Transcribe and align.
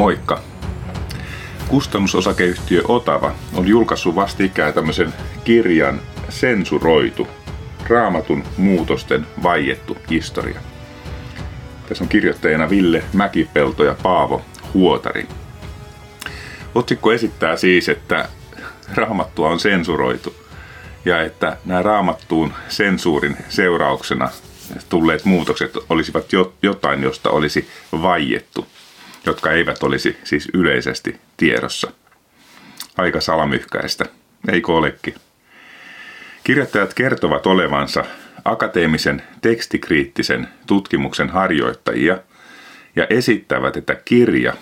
Moikka! 0.00 0.40
Kustannusosakeyhtiö 1.68 2.82
Otava 2.88 3.34
on 3.54 3.68
julkaissut 3.68 4.14
vastikään 4.14 4.74
tämmöisen 4.74 5.14
kirjan 5.44 6.00
Sensuroitu, 6.28 7.28
raamatun 7.88 8.44
muutosten 8.56 9.26
vaiettu 9.42 9.96
historia. 10.10 10.60
Tässä 11.88 12.04
on 12.04 12.08
kirjoittajana 12.08 12.70
Ville 12.70 13.04
Mäkipelto 13.12 13.84
ja 13.84 13.96
Paavo 14.02 14.42
Huotari. 14.74 15.28
Otsikko 16.74 17.12
esittää 17.12 17.56
siis, 17.56 17.88
että 17.88 18.28
raamattua 18.94 19.48
on 19.48 19.60
sensuroitu 19.60 20.34
ja 21.04 21.22
että 21.22 21.56
nämä 21.64 21.82
raamattuun 21.82 22.52
sensuurin 22.68 23.36
seurauksena 23.48 24.28
tulleet 24.88 25.24
muutokset 25.24 25.74
olisivat 25.88 26.26
jotain, 26.62 27.02
josta 27.02 27.30
olisi 27.30 27.68
vaiettu, 27.92 28.66
jotka 29.26 29.52
eivät 29.52 29.82
olisi 29.82 30.16
siis 30.24 30.48
yleisesti 30.54 31.20
tiedossa. 31.36 31.92
Aika 32.96 33.20
salamyhkäistä, 33.20 34.04
eikö 34.52 34.72
olekin? 34.72 35.14
Kirjoittajat 36.44 36.94
kertovat 36.94 37.46
olevansa 37.46 38.04
akateemisen 38.44 39.22
tekstikriittisen 39.42 40.48
tutkimuksen 40.66 41.30
harjoittajia 41.30 42.18
ja 42.96 43.06
esittävät, 43.10 43.76
että 43.76 43.94
kirja 44.04 44.54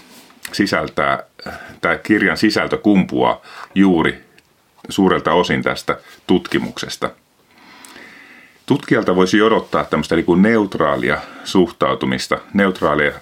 sisältää, 0.52 1.22
tämä 1.80 1.98
kirjan 1.98 2.36
sisältö 2.36 2.78
kumpuaa 2.78 3.42
juuri 3.74 4.24
suurelta 4.88 5.32
osin 5.32 5.62
tästä 5.62 5.98
tutkimuksesta. 6.26 7.10
Tutkijalta 8.68 9.16
voisi 9.16 9.42
odottaa 9.42 9.84
tämmöistä 9.84 10.14
niin 10.14 10.24
kuin 10.24 10.42
neutraalia 10.42 11.18
suhtautumista, 11.44 12.38
neutraalia 12.54 13.12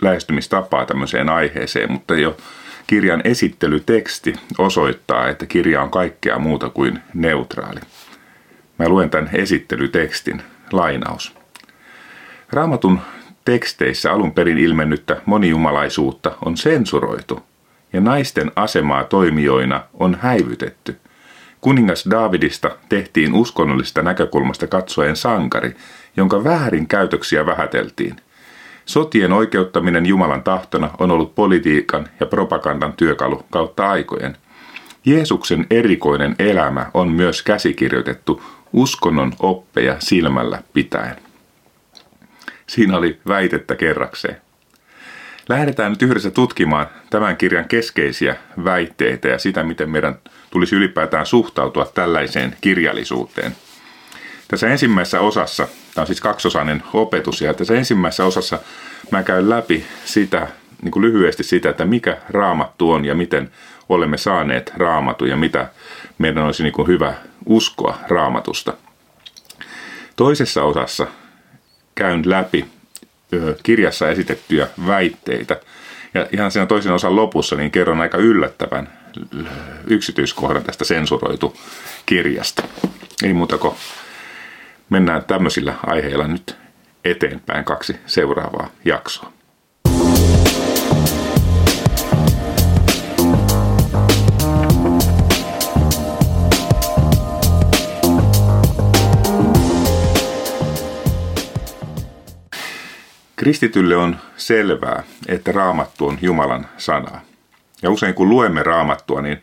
lähestymistapaa 0.00 0.86
tämmöiseen 0.86 1.28
aiheeseen, 1.28 1.92
mutta 1.92 2.14
jo 2.14 2.36
kirjan 2.86 3.20
esittelyteksti 3.24 4.34
osoittaa, 4.58 5.28
että 5.28 5.46
kirja 5.46 5.82
on 5.82 5.90
kaikkea 5.90 6.38
muuta 6.38 6.68
kuin 6.68 6.98
neutraali. 7.14 7.80
Mä 8.78 8.88
luen 8.88 9.10
tämän 9.10 9.30
esittelytekstin. 9.32 10.42
Lainaus. 10.72 11.34
Raamatun 12.52 13.00
teksteissä 13.44 14.12
alun 14.12 14.32
perin 14.32 14.58
ilmennyttä 14.58 15.22
monijumalaisuutta 15.26 16.36
on 16.44 16.56
sensuroitu 16.56 17.42
ja 17.92 18.00
naisten 18.00 18.52
asemaa 18.56 19.04
toimijoina 19.04 19.82
on 19.94 20.18
häivytetty. 20.20 20.96
Kuningas 21.64 22.04
Davidista 22.10 22.70
tehtiin 22.88 23.34
uskonnollista 23.34 24.02
näkökulmasta 24.02 24.66
katsoen 24.66 25.16
sankari, 25.16 25.76
jonka 26.16 26.44
väärinkäytöksiä 26.44 27.46
vähäteltiin. 27.46 28.16
Sotien 28.84 29.32
oikeuttaminen 29.32 30.06
Jumalan 30.06 30.42
tahtona 30.42 30.90
on 30.98 31.10
ollut 31.10 31.34
politiikan 31.34 32.08
ja 32.20 32.26
propagandan 32.26 32.92
työkalu 32.92 33.42
kautta 33.50 33.90
aikojen. 33.90 34.36
Jeesuksen 35.04 35.66
erikoinen 35.70 36.36
elämä 36.38 36.90
on 36.94 37.08
myös 37.08 37.42
käsikirjoitettu 37.42 38.42
uskonnon 38.72 39.32
oppeja 39.38 39.96
silmällä 39.98 40.62
pitäen. 40.72 41.16
Siinä 42.66 42.96
oli 42.98 43.20
väitettä 43.28 43.74
kerrakseen. 43.74 44.43
Lähdetään 45.48 45.92
nyt 45.92 46.02
yhdessä 46.02 46.30
tutkimaan 46.30 46.86
tämän 47.10 47.36
kirjan 47.36 47.68
keskeisiä 47.68 48.36
väitteitä 48.64 49.28
ja 49.28 49.38
sitä, 49.38 49.62
miten 49.62 49.90
meidän 49.90 50.18
tulisi 50.50 50.76
ylipäätään 50.76 51.26
suhtautua 51.26 51.90
tällaiseen 51.94 52.56
kirjallisuuteen. 52.60 53.56
Tässä 54.48 54.68
ensimmäisessä 54.68 55.20
osassa, 55.20 55.68
tämä 55.94 56.02
on 56.02 56.06
siis 56.06 56.20
kaksosainen 56.20 56.82
opetus, 56.92 57.40
ja 57.40 57.54
tässä 57.54 57.74
ensimmäisessä 57.74 58.24
osassa 58.24 58.58
mä 59.10 59.22
käyn 59.22 59.50
läpi 59.50 59.84
sitä, 60.04 60.48
niin 60.82 60.92
kuin 60.92 61.04
lyhyesti 61.04 61.42
sitä, 61.42 61.70
että 61.70 61.84
mikä 61.84 62.16
raamattu 62.28 62.90
on 62.90 63.04
ja 63.04 63.14
miten 63.14 63.50
olemme 63.88 64.16
saaneet 64.16 64.72
raamatun 64.76 65.28
ja 65.28 65.36
mitä 65.36 65.68
meidän 66.18 66.44
olisi 66.44 66.62
niin 66.62 66.72
kuin 66.72 66.88
hyvä 66.88 67.14
uskoa 67.46 67.98
raamatusta. 68.08 68.74
Toisessa 70.16 70.64
osassa 70.64 71.06
käyn 71.94 72.22
läpi 72.30 72.73
kirjassa 73.62 74.10
esitettyjä 74.10 74.68
väitteitä. 74.86 75.60
Ja 76.14 76.26
ihan 76.32 76.50
siinä 76.50 76.66
toisen 76.66 76.92
osan 76.92 77.16
lopussa 77.16 77.56
niin 77.56 77.70
kerron 77.70 78.00
aika 78.00 78.18
yllättävän 78.18 78.88
yksityiskohdan 79.86 80.64
tästä 80.64 80.84
sensuroitu 80.84 81.56
kirjasta. 82.06 82.62
Ei 83.22 83.32
muuta 83.32 83.58
kuin 83.58 83.74
mennään 84.90 85.24
tämmöisillä 85.24 85.74
aiheilla 85.86 86.28
nyt 86.28 86.56
eteenpäin 87.04 87.64
kaksi 87.64 87.96
seuraavaa 88.06 88.70
jaksoa. 88.84 89.33
Kristitylle 103.44 103.96
on 103.96 104.16
selvää, 104.36 105.02
että 105.28 105.52
raamattu 105.52 106.06
on 106.06 106.18
Jumalan 106.22 106.66
sanaa. 106.78 107.20
Ja 107.82 107.90
usein 107.90 108.14
kun 108.14 108.28
luemme 108.28 108.62
raamattua, 108.62 109.22
niin 109.22 109.38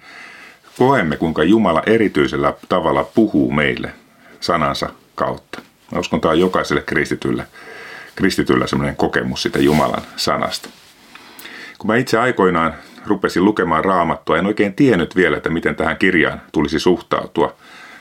koemme, 0.78 1.18
kuinka 1.18 1.44
Jumala 1.44 1.84
erityisellä 1.86 2.54
tavalla 2.70 3.04
puhuu 3.04 3.52
meille 3.52 3.94
sanansa 4.40 4.90
kautta. 5.16 5.62
Mä 5.92 6.00
uskon, 6.00 6.22
tämä 6.22 6.32
on 6.32 6.40
jokaiselle 6.40 6.82
kristitylle, 6.82 7.48
kristityllä 8.16 8.68
sellainen 8.68 8.96
kokemus 8.96 9.44
sitä 9.44 9.60
Jumalan 9.60 10.02
sanasta. 10.16 10.70
Kun 11.78 11.88
mä 11.88 11.96
itse 11.96 12.20
aikoinaan 12.20 12.74
rupesin 13.06 13.46
lukemaan 13.46 13.86
raamattua, 13.86 14.38
en 14.38 14.46
oikein 14.46 14.74
tiennyt 14.74 15.16
vielä, 15.16 15.38
että 15.38 15.50
miten 15.50 15.76
tähän 15.76 15.98
kirjaan 15.98 16.42
tulisi 16.52 16.80
suhtautua. 16.80 17.56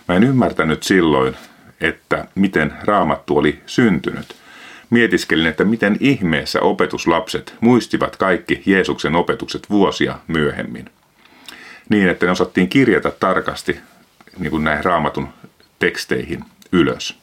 Mä 0.09 0.15
en 0.15 0.25
ymmärtänyt 0.25 0.83
silloin, 0.83 1.37
että 1.81 2.25
miten 2.35 2.73
raamattu 2.85 3.39
oli 3.39 3.61
syntynyt 3.67 4.40
mietiskelin, 4.91 5.47
että 5.47 5.65
miten 5.65 5.97
ihmeessä 6.01 6.61
opetuslapset 6.61 7.55
muistivat 7.61 8.17
kaikki 8.17 8.63
Jeesuksen 8.67 9.17
opetukset 9.17 9.71
vuosia 9.71 10.19
myöhemmin. 10.29 10.91
Niin, 11.89 12.09
että 12.09 12.27
ne 12.27 12.33
osattiin 12.33 12.69
kirjata 12.69 13.11
tarkasti 13.11 13.81
niin 14.39 14.51
kuin 14.51 14.65
näihin 14.65 14.85
raamatun 14.85 15.29
teksteihin 15.79 16.45
ylös. 16.73 17.19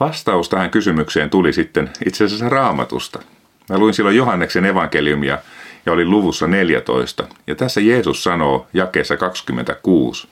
Vastaus 0.00 0.48
tähän 0.48 0.70
kysymykseen 0.70 1.30
tuli 1.30 1.52
sitten 1.52 1.90
itse 2.06 2.24
asiassa 2.24 2.48
raamatusta. 2.48 3.22
Mä 3.68 3.78
luin 3.78 3.94
silloin 3.94 4.16
Johanneksen 4.16 4.64
evankeliumia 4.64 5.38
ja 5.86 5.92
olin 5.92 6.10
luvussa 6.10 6.46
14. 6.46 7.24
Ja 7.46 7.54
tässä 7.54 7.80
Jeesus 7.80 8.22
sanoo 8.22 8.66
jakeessa 8.74 9.16
26, 9.16 10.28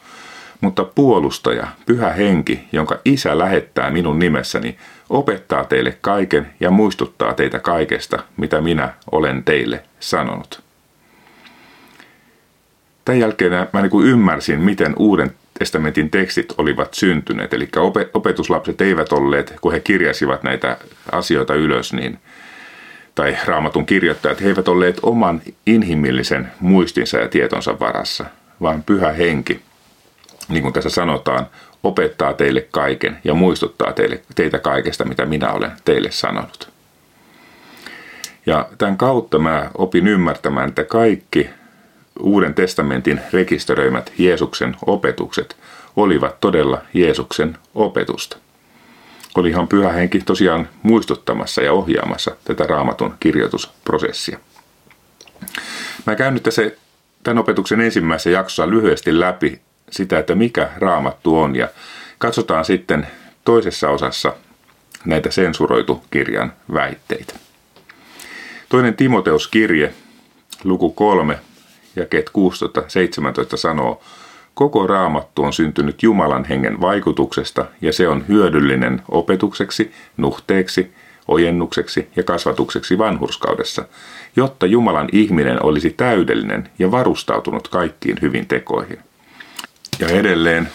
mutta 0.61 0.85
puolustaja, 0.85 1.67
pyhä 1.87 2.11
henki, 2.11 2.61
jonka 2.73 2.99
isä 3.05 3.39
lähettää 3.39 3.91
minun 3.91 4.19
nimessäni, 4.19 4.77
opettaa 5.11 5.65
teille 5.65 5.99
kaiken 6.01 6.47
ja 6.61 6.71
muistuttaa 6.71 7.35
teitä 7.35 7.59
kaikesta, 7.59 8.19
mitä 8.37 8.61
minä 8.61 8.95
olen 9.13 9.45
teille 9.45 9.85
sanonut. 10.01 10.63
Tämän 13.05 13.21
jälkeen 13.21 13.53
mä 13.73 13.83
niin 13.83 13.91
kuin 13.91 14.07
ymmärsin, 14.07 14.61
miten 14.61 14.95
Uuden 14.99 15.31
testamentin 15.59 16.11
tekstit 16.11 16.55
olivat 16.59 16.95
syntyneet. 16.95 17.55
Eli 17.55 17.69
opetuslapset 18.15 18.81
eivät 18.81 19.13
olleet, 19.13 19.55
kun 19.61 19.73
he 19.73 19.81
kirjasivat 19.81 20.43
näitä 20.43 20.77
asioita 21.13 21.55
ylös, 21.55 21.93
niin, 21.93 22.19
tai 23.15 23.37
raamatun 23.47 23.87
kirjoittajat, 23.87 24.41
he 24.41 24.47
eivät 24.47 24.69
olleet 24.69 24.99
oman 25.03 25.43
inhimillisen 25.67 26.53
muistinsa 26.61 27.19
ja 27.19 27.29
tietonsa 27.29 27.81
varassa, 27.81 28.25
vaan 28.61 28.83
pyhä 28.83 29.13
henki, 29.13 29.61
niin 30.49 30.63
kuin 30.63 30.73
tässä 30.73 30.91
sanotaan, 30.91 31.47
opettaa 31.83 32.33
teille 32.33 32.61
kaiken 32.71 33.19
ja 33.25 33.35
muistuttaa 33.35 33.93
teille, 33.93 34.21
teitä 34.35 34.59
kaikesta, 34.59 35.05
mitä 35.05 35.27
minä 35.27 35.53
olen 35.53 35.73
teille 35.85 36.11
sanonut. 36.11 36.69
Ja 38.47 38.69
tämän 38.79 38.97
kautta 38.97 39.39
mä 39.39 39.71
opin 39.75 40.09
ymmärtämään, 40.09 40.69
että 40.69 40.85
kaikki 40.85 41.51
Uuden 42.21 42.55
testamentin 42.55 43.21
rekisteröimät 43.33 44.13
Jeesuksen 44.19 44.77
opetukset 44.87 45.57
olivat 45.97 46.41
todella 46.41 46.83
Jeesuksen 46.95 47.59
opetusta. 47.75 48.37
Oli 49.35 49.49
ihan 49.49 49.69
pyhä 49.69 49.93
henki 49.93 50.21
tosiaan 50.21 50.69
muistuttamassa 50.83 51.63
ja 51.63 51.73
ohjaamassa 51.73 52.37
tätä 52.45 52.65
raamatun 52.65 53.15
kirjoitusprosessia. 53.21 54.39
Mä 56.07 56.17
käyn 56.17 56.35
nyt 56.35 56.43
tässä 56.43 56.63
tämän 57.23 57.39
opetuksen 57.39 57.81
ensimmäisessä 57.81 58.31
jaksossa 58.31 58.71
lyhyesti 58.71 59.21
läpi 59.21 59.61
sitä, 59.91 60.19
että 60.19 60.35
mikä 60.35 60.71
raamattu 60.77 61.39
on 61.39 61.57
ja 61.57 61.69
katsotaan 62.19 62.65
sitten 62.65 63.07
toisessa 63.45 63.91
osassa 63.91 64.33
näitä 65.05 65.31
sensuroitu 65.31 66.03
kirjan 66.11 66.53
väitteitä. 66.73 67.35
Toinen 68.69 68.97
Timoteus-kirje, 68.97 69.95
luku 70.65 70.91
3, 70.91 71.39
jakeet 71.97 72.31
16-17 73.55 73.57
sanoo, 73.57 74.03
Koko 74.59 74.87
raamattu 74.87 75.43
on 75.43 75.53
syntynyt 75.53 76.03
Jumalan 76.03 76.45
hengen 76.45 76.81
vaikutuksesta 76.81 77.67
ja 77.81 77.93
se 77.93 78.09
on 78.09 78.25
hyödyllinen 78.29 79.03
opetukseksi, 79.11 79.93
nuhteeksi, 80.17 80.93
ojennukseksi 81.29 82.09
ja 82.17 82.23
kasvatukseksi 82.23 82.99
vanhurskaudessa, 82.99 83.85
jotta 84.37 84.67
Jumalan 84.67 85.09
ihminen 85.13 85.65
olisi 85.65 85.91
täydellinen 85.91 86.71
ja 86.79 86.91
varustautunut 86.91 87.69
kaikkiin 87.69 88.19
hyvin 88.23 88.47
tekoihin. 88.47 88.99
Ja 89.99 90.09
edelleen 90.09 90.69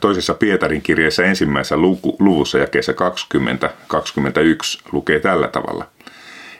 toisessa 0.00 0.34
Pietarin 0.34 0.82
kirjeessä 0.82 1.24
ensimmäisessä 1.24 1.76
luvussa 2.18 2.58
jakeessa 2.58 2.92
20-21 2.92 2.96
lukee 4.92 5.20
tällä 5.20 5.48
tavalla. 5.48 5.86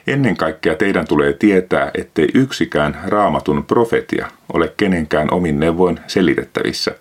Ennen 0.07 0.37
kaikkea 0.37 0.75
teidän 0.75 1.07
tulee 1.07 1.33
tietää, 1.33 1.91
ettei 1.93 2.27
yksikään 2.33 3.01
raamatun 3.05 3.65
profetia 3.65 4.27
ole 4.53 4.73
kenenkään 4.77 5.33
omin 5.33 5.59
neuvoin 5.59 5.99
selitettävissä, 6.07 6.95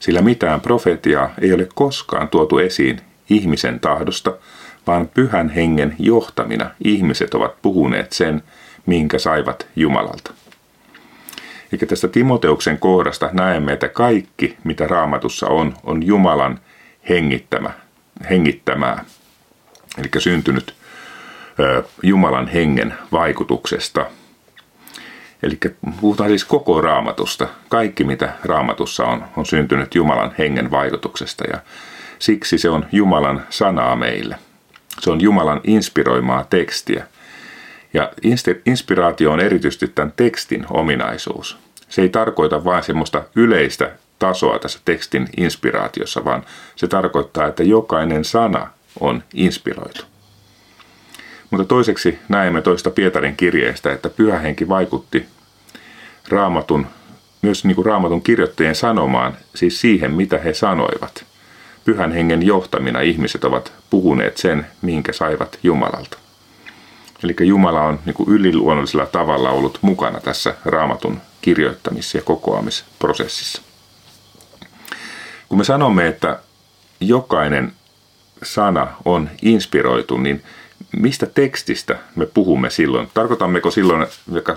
sillä 0.00 0.22
mitään 0.22 0.60
profetiaa 0.60 1.34
ei 1.40 1.52
ole 1.52 1.68
koskaan 1.74 2.28
tuotu 2.28 2.58
esiin 2.58 3.00
ihmisen 3.30 3.80
tahdosta, 3.80 4.36
vaan 4.86 5.08
pyhän 5.08 5.48
hengen 5.48 5.96
johtamina 5.98 6.70
ihmiset 6.84 7.34
ovat 7.34 7.62
puhuneet 7.62 8.12
sen, 8.12 8.42
minkä 8.86 9.18
saivat 9.18 9.66
Jumalalta. 9.76 10.32
Eli 11.72 11.78
tästä 11.78 12.08
Timoteuksen 12.08 12.78
kohdasta 12.78 13.30
näemme, 13.32 13.72
että 13.72 13.88
kaikki, 13.88 14.56
mitä 14.64 14.86
raamatussa 14.86 15.46
on, 15.46 15.74
on 15.84 16.06
Jumalan 16.06 16.60
hengittämä, 17.08 17.70
hengittämää. 18.30 19.04
Eli 19.98 20.08
syntynyt 20.18 20.74
Jumalan 22.02 22.48
hengen 22.48 22.94
vaikutuksesta. 23.12 24.06
Eli 25.42 25.58
puhutaan 26.00 26.30
siis 26.30 26.44
koko 26.44 26.80
raamatusta. 26.80 27.48
Kaikki, 27.68 28.04
mitä 28.04 28.32
raamatussa 28.44 29.04
on, 29.04 29.24
on 29.36 29.46
syntynyt 29.46 29.94
Jumalan 29.94 30.34
hengen 30.38 30.70
vaikutuksesta. 30.70 31.44
Ja 31.50 31.58
siksi 32.18 32.58
se 32.58 32.70
on 32.70 32.86
Jumalan 32.92 33.46
sanaa 33.50 33.96
meille. 33.96 34.36
Se 35.00 35.10
on 35.10 35.20
Jumalan 35.20 35.60
inspiroimaa 35.64 36.44
tekstiä– 36.44 37.06
ja 37.94 38.12
inspiraatio 38.66 39.32
on 39.32 39.40
erityisesti 39.40 39.88
tämän 39.88 40.12
tekstin 40.16 40.66
ominaisuus. 40.70 41.58
Se 41.88 42.02
ei 42.02 42.08
tarkoita 42.08 42.64
vain 42.64 42.82
semmoista 42.82 43.24
yleistä 43.34 43.90
tasoa 44.18 44.58
tässä 44.58 44.78
tekstin 44.84 45.28
inspiraatiossa, 45.36 46.24
vaan 46.24 46.44
se 46.76 46.88
tarkoittaa, 46.88 47.46
että 47.46 47.62
jokainen 47.62 48.24
sana 48.24 48.70
on 49.00 49.22
inspiroitu. 49.34 50.02
Mutta 51.50 51.64
toiseksi 51.64 52.18
näemme 52.28 52.62
toista 52.62 52.90
Pietarin 52.90 53.36
kirjeestä, 53.36 53.92
että 53.92 54.10
pyhähenki 54.10 54.68
vaikutti 54.68 55.26
raamatun, 56.28 56.86
myös 57.42 57.64
niin 57.64 57.74
kuin 57.74 57.86
raamatun 57.86 58.22
kirjoittajien 58.22 58.74
sanomaan, 58.74 59.36
siis 59.54 59.80
siihen 59.80 60.12
mitä 60.12 60.38
he 60.38 60.54
sanoivat. 60.54 61.24
Pyhän 61.84 62.12
hengen 62.12 62.46
johtamina 62.46 63.00
ihmiset 63.00 63.44
ovat 63.44 63.72
puhuneet 63.90 64.36
sen, 64.36 64.66
minkä 64.82 65.12
saivat 65.12 65.58
Jumalalta. 65.62 66.18
Eli 67.24 67.34
Jumala 67.40 67.82
on 67.82 67.98
niin 68.04 68.14
kuin 68.14 68.28
yliluonnollisella 68.28 69.06
tavalla 69.06 69.50
ollut 69.50 69.78
mukana 69.82 70.20
tässä 70.20 70.54
raamatun 70.64 71.20
kirjoittamis- 71.40 72.14
ja 72.14 72.22
kokoamisprosessissa. 72.22 73.62
Kun 75.48 75.58
me 75.58 75.64
sanomme, 75.64 76.06
että 76.06 76.38
jokainen 77.00 77.72
sana 78.42 78.86
on 79.04 79.30
inspiroitu, 79.42 80.16
niin 80.16 80.42
mistä 80.96 81.26
tekstistä 81.26 81.98
me 82.16 82.26
puhumme 82.26 82.70
silloin? 82.70 83.10
Tarkoitammeko 83.14 83.70
silloin 83.70 84.06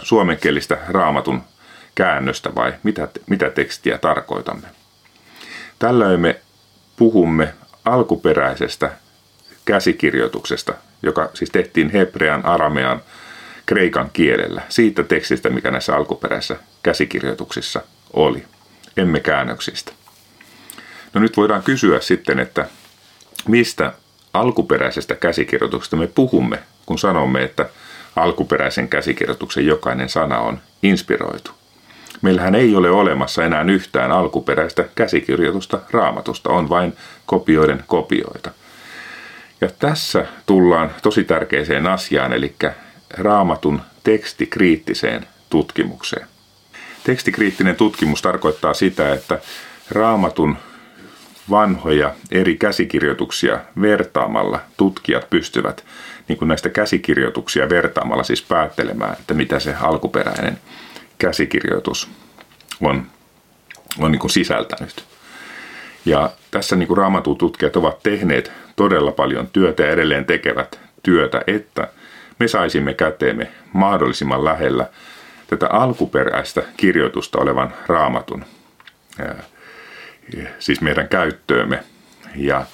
suomenkielistä 0.01 0.77
raamatun 0.87 1.41
käännöstä 1.95 2.55
vai 2.55 2.73
mitä, 2.83 3.07
mitä 3.27 3.49
tekstiä 3.49 3.97
tarkoitamme? 3.97 4.67
Tällöin 5.79 6.19
me 6.19 6.41
puhumme 6.97 7.53
alkuperäisestä 7.85 8.91
käsikirjoituksesta, 9.65 10.73
joka 11.03 11.29
siis 11.33 11.49
tehtiin 11.49 11.89
hebrean, 11.89 12.45
aramean, 12.45 13.01
kreikan 13.65 14.09
kielellä, 14.13 14.61
siitä 14.69 15.03
tekstistä, 15.03 15.49
mikä 15.49 15.71
näissä 15.71 15.95
alkuperäisissä 15.95 16.55
käsikirjoituksissa 16.83 17.81
oli, 18.13 18.43
emme 18.97 19.19
käännöksistä. 19.19 19.91
No 21.13 21.21
nyt 21.21 21.37
voidaan 21.37 21.63
kysyä 21.63 21.99
sitten, 21.99 22.39
että 22.39 22.67
mistä 23.47 23.93
alkuperäisestä 24.33 25.15
käsikirjoituksesta 25.15 25.95
me 25.95 26.07
puhumme, 26.07 26.59
kun 26.85 26.99
sanomme, 26.99 27.43
että 27.43 27.69
alkuperäisen 28.15 28.89
käsikirjoituksen 28.89 29.65
jokainen 29.65 30.09
sana 30.09 30.39
on 30.39 30.59
inspiroitu. 30.83 31.51
Meillähän 32.21 32.55
ei 32.55 32.75
ole 32.75 32.89
olemassa 32.89 33.45
enää 33.45 33.63
yhtään 33.63 34.11
alkuperäistä 34.11 34.85
käsikirjoitusta 34.95 35.79
raamatusta, 35.91 36.49
on 36.49 36.69
vain 36.69 36.93
kopioiden 37.25 37.83
kopioita. 37.87 38.51
Ja 39.61 39.69
tässä 39.79 40.25
tullaan 40.45 40.91
tosi 41.01 41.23
tärkeiseen 41.23 41.87
asiaan, 41.87 42.33
eli 42.33 42.55
raamatun 43.09 43.81
tekstikriittiseen 44.03 45.27
tutkimukseen. 45.49 46.27
Tekstikriittinen 47.03 47.75
tutkimus 47.75 48.21
tarkoittaa 48.21 48.73
sitä, 48.73 49.13
että 49.13 49.39
raamatun 49.91 50.57
vanhoja 51.49 52.15
eri 52.31 52.57
käsikirjoituksia 52.57 53.59
vertaamalla 53.81 54.59
tutkijat 54.77 55.29
pystyvät 55.29 55.85
niin 56.27 56.37
kuin 56.37 56.47
näistä 56.47 56.69
käsikirjoituksia 56.69 57.69
vertaamalla 57.69 58.23
siis 58.23 58.41
päättelemään, 58.41 59.13
että 59.19 59.33
mitä 59.33 59.59
se 59.59 59.75
alkuperäinen 59.75 60.57
käsikirjoitus 61.17 62.09
on, 62.81 63.05
on 63.99 64.11
niin 64.11 64.19
kuin 64.19 64.31
sisältänyt. 64.31 65.03
Ja 66.05 66.29
tässä 66.51 66.75
niin 66.75 66.97
raamatun 66.97 67.37
tutkijat 67.37 67.75
ovat 67.75 68.03
tehneet 68.03 68.51
todella 68.75 69.11
paljon 69.11 69.47
työtä 69.47 69.83
ja 69.83 69.91
edelleen 69.91 70.25
tekevät 70.25 70.79
työtä, 71.03 71.41
että 71.47 71.87
me 72.39 72.47
saisimme 72.47 72.93
käteemme 72.93 73.51
mahdollisimman 73.73 74.45
lähellä 74.45 74.89
tätä 75.47 75.67
alkuperäistä 75.67 76.63
kirjoitusta 76.77 77.39
olevan 77.39 77.73
raamatun, 77.87 78.45
siis 80.59 80.81
meidän 80.81 81.07
käyttöömme. 81.07 81.83
Ja 82.35 82.65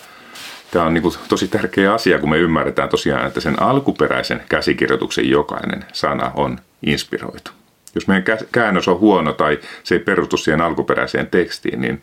tämä 0.71 0.85
on 0.85 0.93
niin 0.93 1.03
tosi 1.29 1.47
tärkeä 1.47 1.93
asia, 1.93 2.19
kun 2.19 2.29
me 2.29 2.37
ymmärretään 2.37 2.89
tosiaan, 2.89 3.27
että 3.27 3.39
sen 3.39 3.61
alkuperäisen 3.61 4.43
käsikirjoituksen 4.49 5.29
jokainen 5.29 5.85
sana 5.93 6.31
on 6.35 6.59
inspiroitu. 6.81 7.51
Jos 7.95 8.07
meidän 8.07 8.37
käännös 8.51 8.87
on 8.87 8.99
huono 8.99 9.33
tai 9.33 9.59
se 9.83 9.95
ei 9.95 9.99
perustu 9.99 10.37
siihen 10.37 10.61
alkuperäiseen 10.61 11.27
tekstiin, 11.27 11.81
niin 11.81 12.01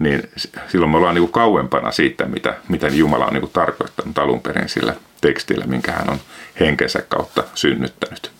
niin 0.00 0.30
silloin 0.68 0.90
me 0.90 0.96
ollaan 0.96 1.14
niin 1.14 1.22
kuin 1.22 1.32
kauempana 1.32 1.92
siitä, 1.92 2.24
mitä, 2.24 2.54
mitä 2.68 2.88
Jumala 2.88 3.26
on 3.26 3.32
niin 3.32 3.40
kuin 3.40 3.52
tarkoittanut 3.52 4.18
alun 4.18 4.40
perin 4.40 4.68
sillä 4.68 4.94
tekstillä, 5.20 5.64
minkä 5.66 5.92
hän 5.92 6.10
on 6.10 6.18
henkensä 6.60 7.02
kautta 7.08 7.44
synnyttänyt. 7.54 8.32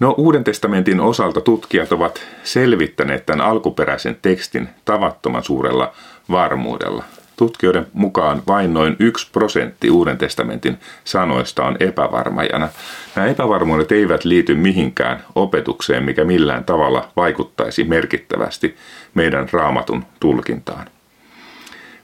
No 0.00 0.14
Uuden 0.18 0.44
testamentin 0.44 1.00
osalta 1.00 1.40
tutkijat 1.40 1.92
ovat 1.92 2.26
selvittäneet 2.44 3.26
tämän 3.26 3.46
alkuperäisen 3.46 4.18
tekstin 4.22 4.68
tavattoman 4.84 5.44
suurella 5.44 5.92
varmuudella. 6.30 7.04
Tutkijoiden 7.36 7.86
mukaan 7.92 8.42
vain 8.46 8.74
noin 8.74 8.96
yksi 8.98 9.30
prosentti 9.32 9.90
Uuden 9.90 10.18
testamentin 10.18 10.78
sanoista 11.04 11.64
on 11.64 11.76
epävarmajana. 11.80 12.68
Nämä 13.16 13.28
epävarmuudet 13.28 13.92
eivät 13.92 14.24
liity 14.24 14.54
mihinkään 14.54 15.24
opetukseen, 15.34 16.04
mikä 16.04 16.24
millään 16.24 16.64
tavalla 16.64 17.08
vaikuttaisi 17.16 17.84
merkittävästi 17.84 18.76
meidän 19.14 19.48
raamatun 19.52 20.04
tulkintaan. 20.20 20.86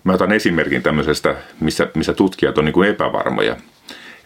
Mä 0.04 0.12
otan 0.12 0.32
esimerkin 0.32 0.82
tämmöisestä, 0.82 1.34
missä, 1.60 1.88
missä 1.94 2.12
tutkijat 2.12 2.58
on 2.58 2.64
niin 2.64 2.84
epävarmoja. 2.84 3.56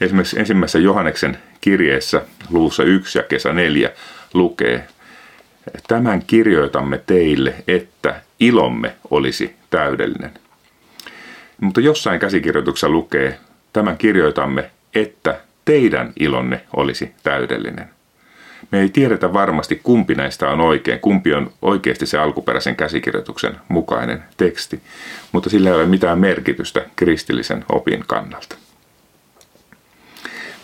Esimerkiksi 0.00 0.38
ensimmäisessä 0.38 0.78
Johanneksen 0.78 1.38
kirjeessä 1.60 2.22
luussa 2.50 2.82
1 2.82 3.18
ja 3.18 3.22
kesä 3.22 3.52
4 3.52 3.90
lukee, 4.34 4.86
Tämän 5.88 6.22
kirjoitamme 6.26 6.98
teille, 7.06 7.54
että 7.68 8.22
ilomme 8.40 8.96
olisi 9.10 9.56
täydellinen. 9.70 10.41
Mutta 11.62 11.80
jossain 11.80 12.20
käsikirjoituksessa 12.20 12.88
lukee, 12.88 13.38
tämän 13.72 13.98
kirjoitamme, 13.98 14.70
että 14.94 15.40
teidän 15.64 16.12
ilonne 16.20 16.60
olisi 16.76 17.14
täydellinen. 17.22 17.90
Me 18.70 18.80
ei 18.80 18.88
tiedetä 18.88 19.32
varmasti, 19.32 19.80
kumpi 19.82 20.14
näistä 20.14 20.50
on 20.50 20.60
oikein, 20.60 21.00
kumpi 21.00 21.34
on 21.34 21.52
oikeasti 21.62 22.06
se 22.06 22.18
alkuperäisen 22.18 22.76
käsikirjoituksen 22.76 23.56
mukainen 23.68 24.24
teksti, 24.36 24.80
mutta 25.32 25.50
sillä 25.50 25.68
ei 25.68 25.74
ole 25.74 25.86
mitään 25.86 26.18
merkitystä 26.18 26.86
kristillisen 26.96 27.64
opin 27.68 28.04
kannalta. 28.06 28.56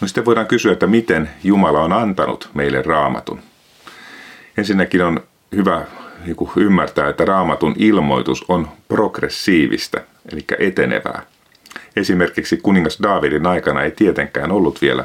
No 0.00 0.06
sitten 0.08 0.24
voidaan 0.24 0.46
kysyä, 0.46 0.72
että 0.72 0.86
miten 0.86 1.30
Jumala 1.44 1.80
on 1.84 1.92
antanut 1.92 2.50
meille 2.54 2.82
raamatun. 2.82 3.40
Ensinnäkin 4.56 5.02
on 5.02 5.20
hyvä 5.56 5.86
niin 6.24 6.36
ymmärtää, 6.56 7.08
että 7.08 7.24
raamatun 7.24 7.74
ilmoitus 7.78 8.44
on 8.48 8.68
progressiivista, 8.88 10.00
eli 10.32 10.44
etenevää. 10.58 11.22
Esimerkiksi 11.96 12.56
kuningas 12.56 12.98
Daavidin 13.02 13.46
aikana 13.46 13.82
ei 13.82 13.90
tietenkään 13.90 14.52
ollut 14.52 14.82
vielä 14.82 15.04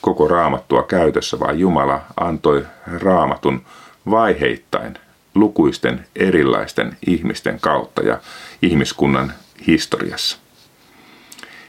koko 0.00 0.28
raamattua 0.28 0.82
käytössä, 0.82 1.40
vaan 1.40 1.58
Jumala 1.58 2.00
antoi 2.20 2.66
raamatun 2.86 3.62
vaiheittain 4.10 4.94
lukuisten 5.34 6.06
erilaisten 6.16 6.96
ihmisten 7.06 7.60
kautta 7.60 8.02
ja 8.02 8.18
ihmiskunnan 8.62 9.32
historiassa. 9.66 10.38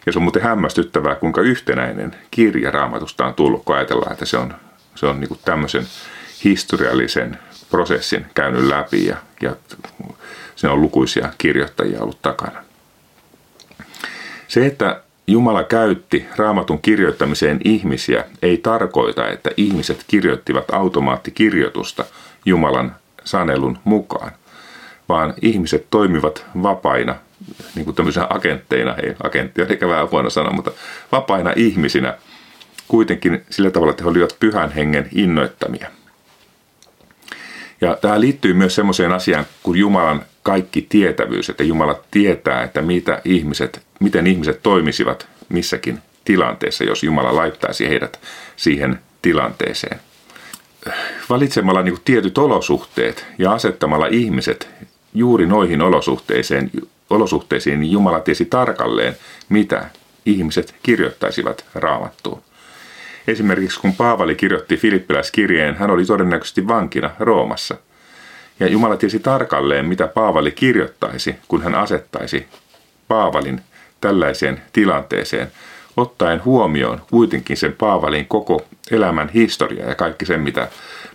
Ja 0.05 0.11
se 0.11 0.19
on 0.19 0.23
muuten 0.23 0.41
hämmästyttävää, 0.41 1.15
kuinka 1.15 1.41
yhtenäinen 1.41 2.15
kirja 2.31 2.71
raamatusta 2.71 3.25
on 3.25 3.33
tullut, 3.33 3.65
kun 3.65 3.75
ajatellaan, 3.75 4.11
että 4.11 4.25
se 4.25 4.37
on, 4.37 4.53
se 4.95 5.05
on 5.05 5.19
niin 5.19 5.39
tämmöisen 5.45 5.87
historiallisen 6.43 7.39
prosessin 7.69 8.25
käynyt 8.33 8.63
läpi 8.63 9.05
ja, 9.05 9.15
ja 9.41 9.55
siinä 10.55 10.73
on 10.73 10.81
lukuisia 10.81 11.33
kirjoittajia 11.37 12.01
ollut 12.01 12.21
takana. 12.21 12.63
Se, 14.47 14.65
että 14.65 15.01
Jumala 15.27 15.63
käytti 15.63 16.25
raamatun 16.35 16.81
kirjoittamiseen 16.81 17.59
ihmisiä, 17.63 18.23
ei 18.41 18.57
tarkoita, 18.57 19.29
että 19.29 19.49
ihmiset 19.57 20.03
kirjoittivat 20.07 20.65
automaattikirjoitusta 20.71 22.05
Jumalan 22.45 22.95
sanelun 23.23 23.77
mukaan, 23.83 24.31
vaan 25.09 25.33
ihmiset 25.41 25.87
toimivat 25.89 26.45
vapaina, 26.63 27.15
niin 27.75 27.85
kuin 27.85 27.95
tämmöisenä 27.95 28.27
agentteina, 28.29 28.95
ei 28.95 29.15
agentti 29.23 29.61
on 29.61 29.71
ehkä 29.71 29.87
vähän 29.87 30.11
huono 30.11 30.29
sana, 30.29 30.51
mutta 30.51 30.71
vapaina 31.11 31.53
ihmisinä, 31.55 32.17
kuitenkin 32.87 33.45
sillä 33.49 33.71
tavalla, 33.71 33.91
että 33.91 34.03
he 34.03 34.09
olivat 34.09 34.35
pyhän 34.39 34.71
hengen 34.71 35.09
innoittamia. 35.11 35.91
Ja 37.81 37.97
tämä 38.01 38.19
liittyy 38.19 38.53
myös 38.53 38.75
semmoiseen 38.75 39.11
asiaan 39.11 39.45
kuin 39.63 39.79
Jumalan 39.79 40.25
kaikki 40.43 40.81
tietävyys, 40.89 41.49
että 41.49 41.63
Jumala 41.63 41.99
tietää, 42.11 42.63
että 42.63 42.81
mitä 42.81 43.21
ihmiset, 43.25 43.81
miten 43.99 44.27
ihmiset 44.27 44.63
toimisivat 44.63 45.27
missäkin 45.49 45.99
tilanteessa, 46.25 46.83
jos 46.83 47.03
Jumala 47.03 47.35
laittaisi 47.35 47.89
heidät 47.89 48.19
siihen 48.55 48.99
tilanteeseen. 49.21 49.99
Valitsemalla 51.29 51.81
niin 51.81 51.97
tietyt 52.05 52.37
olosuhteet 52.37 53.25
ja 53.37 53.51
asettamalla 53.51 54.07
ihmiset 54.07 54.69
juuri 55.13 55.45
noihin 55.45 55.81
olosuhteisiin, 55.81 56.71
olosuhteisiin, 57.09 57.79
niin 57.79 57.91
Jumala 57.91 58.19
tiesi 58.19 58.45
tarkalleen, 58.45 59.17
mitä 59.49 59.89
ihmiset 60.25 60.75
kirjoittaisivat 60.83 61.65
raamattuun. 61.75 62.41
Esimerkiksi 63.27 63.79
kun 63.79 63.95
Paavali 63.95 64.35
kirjoitti 64.35 64.77
Filippiläiskirjeen, 64.77 65.75
hän 65.75 65.91
oli 65.91 66.05
todennäköisesti 66.05 66.67
vankina 66.67 67.09
Roomassa. 67.19 67.75
Ja 68.59 68.67
Jumala 68.67 68.97
tiesi 68.97 69.19
tarkalleen, 69.19 69.85
mitä 69.85 70.07
Paavali 70.07 70.51
kirjoittaisi, 70.51 71.35
kun 71.47 71.63
hän 71.63 71.75
asettaisi 71.75 72.47
Paavalin 73.07 73.61
tällaiseen 74.01 74.61
tilanteeseen, 74.73 75.51
ottaen 75.97 76.45
huomioon 76.45 77.01
kuitenkin 77.09 77.57
sen 77.57 77.73
Paavalin 77.73 78.25
koko 78.25 78.65
elämän 78.91 79.29
historia 79.29 79.89
ja 79.89 79.95
kaikki 79.95 80.25
sen, 80.25 80.39
mitä, 80.39 80.67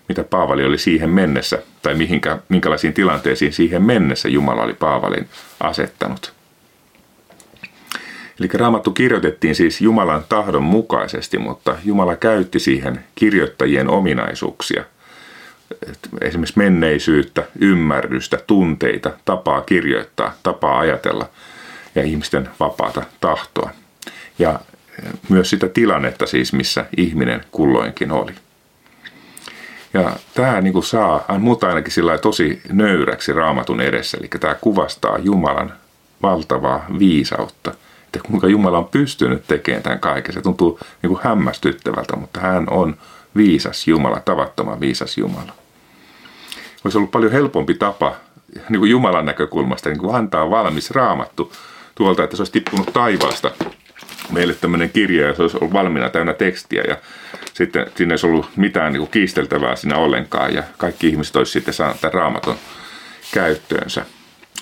mitä 0.08 0.24
Paavali 0.24 0.64
oli 0.64 0.78
siihen 0.78 1.10
mennessä, 1.10 1.62
tai 1.82 1.94
mihinkä, 1.94 2.38
minkälaisiin 2.48 2.94
tilanteisiin 2.94 3.52
siihen 3.52 3.82
mennessä 3.82 4.28
Jumala 4.28 4.62
oli 4.62 4.74
Paavalin 4.74 5.28
asettanut. 5.60 6.39
Eli 8.40 8.48
raamattu 8.54 8.90
kirjoitettiin 8.90 9.54
siis 9.54 9.80
Jumalan 9.80 10.24
tahdon 10.28 10.62
mukaisesti, 10.62 11.38
mutta 11.38 11.78
Jumala 11.84 12.16
käytti 12.16 12.58
siihen 12.58 13.04
kirjoittajien 13.14 13.88
ominaisuuksia. 13.88 14.84
Esimerkiksi 16.20 16.58
menneisyyttä, 16.58 17.42
ymmärrystä, 17.58 18.38
tunteita, 18.46 19.10
tapaa 19.24 19.60
kirjoittaa, 19.60 20.34
tapaa 20.42 20.78
ajatella 20.78 21.28
ja 21.94 22.02
ihmisten 22.02 22.48
vapaata 22.60 23.02
tahtoa. 23.20 23.70
Ja 24.38 24.60
myös 25.28 25.50
sitä 25.50 25.68
tilannetta 25.68 26.26
siis, 26.26 26.52
missä 26.52 26.86
ihminen 26.96 27.44
kulloinkin 27.50 28.12
oli. 28.12 28.32
Ja 29.94 30.16
tämä 30.34 30.60
niin 30.60 30.72
kuin 30.72 30.84
saa 30.84 31.24
muuta 31.38 31.68
ainakin 31.68 31.92
sillä 31.92 32.18
tosi 32.18 32.60
nöyräksi 32.72 33.32
raamatun 33.32 33.80
edessä. 33.80 34.18
Eli 34.18 34.28
tämä 34.28 34.54
kuvastaa 34.54 35.18
Jumalan 35.18 35.72
valtavaa 36.22 36.86
viisautta– 36.98 37.74
että 38.16 38.28
kuinka 38.28 38.48
Jumala 38.48 38.78
on 38.78 38.88
pystynyt 38.88 39.46
tekemään 39.46 39.82
tämän 39.82 40.00
kaiken. 40.00 40.34
Se 40.34 40.42
tuntuu 40.42 40.80
niin 41.02 41.08
kuin 41.08 41.20
hämmästyttävältä, 41.24 42.16
mutta 42.16 42.40
hän 42.40 42.66
on 42.70 42.96
viisas 43.36 43.88
Jumala, 43.88 44.20
tavattoman 44.20 44.80
viisas 44.80 45.18
Jumala. 45.18 45.52
Olisi 46.84 46.98
ollut 46.98 47.10
paljon 47.10 47.32
helpompi 47.32 47.74
tapa 47.74 48.16
niin 48.68 48.78
kuin 48.78 48.90
Jumalan 48.90 49.26
näkökulmasta 49.26 49.88
niin 49.88 49.98
kuin 49.98 50.14
antaa 50.14 50.50
valmis 50.50 50.90
raamattu 50.90 51.52
tuolta, 51.94 52.24
että 52.24 52.36
se 52.36 52.40
olisi 52.40 52.52
tippunut 52.52 52.92
taivaasta 52.92 53.50
meille 54.30 54.54
tämmöinen 54.54 54.90
kirja 54.90 55.26
ja 55.26 55.34
se 55.34 55.42
olisi 55.42 55.56
ollut 55.56 55.72
valmiina 55.72 56.10
täynnä 56.10 56.32
tekstiä 56.32 56.82
ja 56.88 56.96
sitten 57.54 57.86
siinä 57.96 58.14
ei 58.14 58.30
ollut 58.30 58.46
mitään 58.56 58.92
niin 58.92 59.00
kuin 59.00 59.10
kiisteltävää 59.10 59.76
siinä 59.76 59.96
ollenkaan 59.96 60.54
ja 60.54 60.62
kaikki 60.78 61.08
ihmiset 61.08 61.36
olisi 61.36 61.52
sitten 61.52 61.74
saaneet 61.74 62.00
tämän 62.00 62.14
raamaton 62.14 62.56
käyttöönsä. 63.34 64.06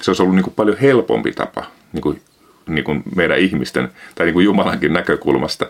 Se 0.00 0.10
olisi 0.10 0.22
ollut 0.22 0.34
niin 0.34 0.44
kuin 0.44 0.54
paljon 0.54 0.78
helpompi 0.78 1.32
tapa 1.32 1.64
niin 1.92 2.02
kuin 2.02 2.22
niin 2.68 2.84
kuin 2.84 3.02
meidän 3.16 3.38
ihmisten 3.38 3.88
tai 4.14 4.26
niin 4.26 4.34
kuin 4.34 4.44
Jumalankin 4.44 4.92
näkökulmasta. 4.92 5.66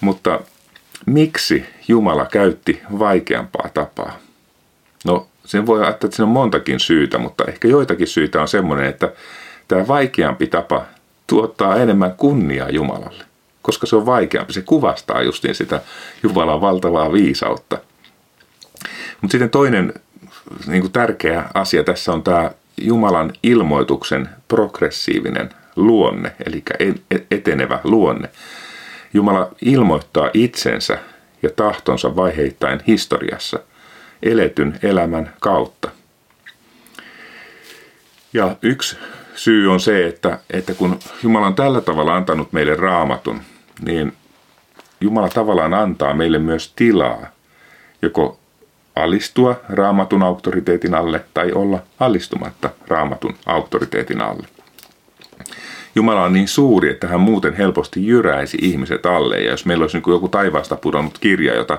Mutta 0.00 0.40
miksi 1.06 1.66
Jumala 1.88 2.26
käytti 2.26 2.82
vaikeampaa 2.98 3.68
tapaa? 3.74 4.18
No 5.04 5.26
sen 5.44 5.66
voi 5.66 5.78
ajatella, 5.78 5.94
että 6.06 6.16
siinä 6.16 6.26
on 6.26 6.32
montakin 6.32 6.80
syytä, 6.80 7.18
mutta 7.18 7.44
ehkä 7.44 7.68
joitakin 7.68 8.06
syitä 8.06 8.40
on 8.40 8.48
semmoinen, 8.48 8.86
että 8.86 9.12
tämä 9.68 9.88
vaikeampi 9.88 10.46
tapa 10.46 10.84
tuottaa 11.26 11.76
enemmän 11.76 12.14
kunniaa 12.16 12.70
Jumalalle. 12.70 13.24
Koska 13.62 13.86
se 13.86 13.96
on 13.96 14.06
vaikeampi, 14.06 14.52
se 14.52 14.62
kuvastaa 14.62 15.22
justiin 15.22 15.54
sitä 15.54 15.80
Jumalan 16.22 16.60
valtavaa 16.60 17.12
viisautta. 17.12 17.78
Mutta 19.20 19.32
sitten 19.32 19.50
toinen 19.50 19.92
niin 20.66 20.80
kuin 20.80 20.92
tärkeä 20.92 21.44
asia 21.54 21.84
tässä 21.84 22.12
on 22.12 22.22
tämä 22.22 22.50
Jumalan 22.80 23.32
ilmoituksen 23.42 24.28
progressiivinen 24.48 25.50
luonne, 25.76 26.32
eli 26.46 26.62
etenevä 27.30 27.78
luonne. 27.84 28.28
Jumala 29.14 29.50
ilmoittaa 29.62 30.30
itsensä 30.34 30.98
ja 31.42 31.50
tahtonsa 31.50 32.16
vaiheittain 32.16 32.80
historiassa 32.86 33.58
eletyn 34.22 34.78
elämän 34.82 35.32
kautta. 35.40 35.90
Ja 38.32 38.56
yksi 38.62 38.98
syy 39.34 39.72
on 39.72 39.80
se, 39.80 40.06
että, 40.06 40.38
että 40.50 40.74
kun 40.74 40.98
Jumala 41.22 41.46
on 41.46 41.54
tällä 41.54 41.80
tavalla 41.80 42.16
antanut 42.16 42.52
meille 42.52 42.74
raamatun, 42.74 43.40
niin 43.82 44.12
Jumala 45.00 45.28
tavallaan 45.28 45.74
antaa 45.74 46.14
meille 46.14 46.38
myös 46.38 46.72
tilaa 46.76 47.26
joko 48.02 48.38
alistua 48.96 49.60
raamatun 49.68 50.22
auktoriteetin 50.22 50.94
alle 50.94 51.24
tai 51.34 51.52
olla 51.52 51.82
alistumatta 52.00 52.70
raamatun 52.88 53.34
auktoriteetin 53.46 54.20
alle. 54.20 54.46
Jumala 55.94 56.24
on 56.24 56.32
niin 56.32 56.48
suuri, 56.48 56.90
että 56.90 57.08
hän 57.08 57.20
muuten 57.20 57.54
helposti 57.54 58.06
jyräisi 58.06 58.58
ihmiset 58.60 59.06
alle. 59.06 59.38
Ja 59.38 59.50
jos 59.50 59.66
meillä 59.66 59.82
olisi 59.82 59.98
niin 59.98 60.12
joku 60.12 60.28
taivaasta 60.28 60.76
pudonnut 60.76 61.18
kirja, 61.18 61.54
jota 61.54 61.78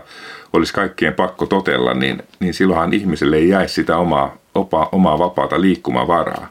olisi 0.53 0.73
kaikkien 0.73 1.13
pakko 1.13 1.45
totella, 1.45 1.93
niin, 1.93 2.23
niin 2.39 2.53
silloinhan 2.53 2.93
ihmiselle 2.93 3.37
ei 3.37 3.49
jäisi 3.49 3.73
sitä 3.73 3.97
omaa, 3.97 4.37
opa, 4.55 4.89
omaa 4.91 5.19
vapaata 5.19 5.61
liikkumavaraa. 5.61 6.47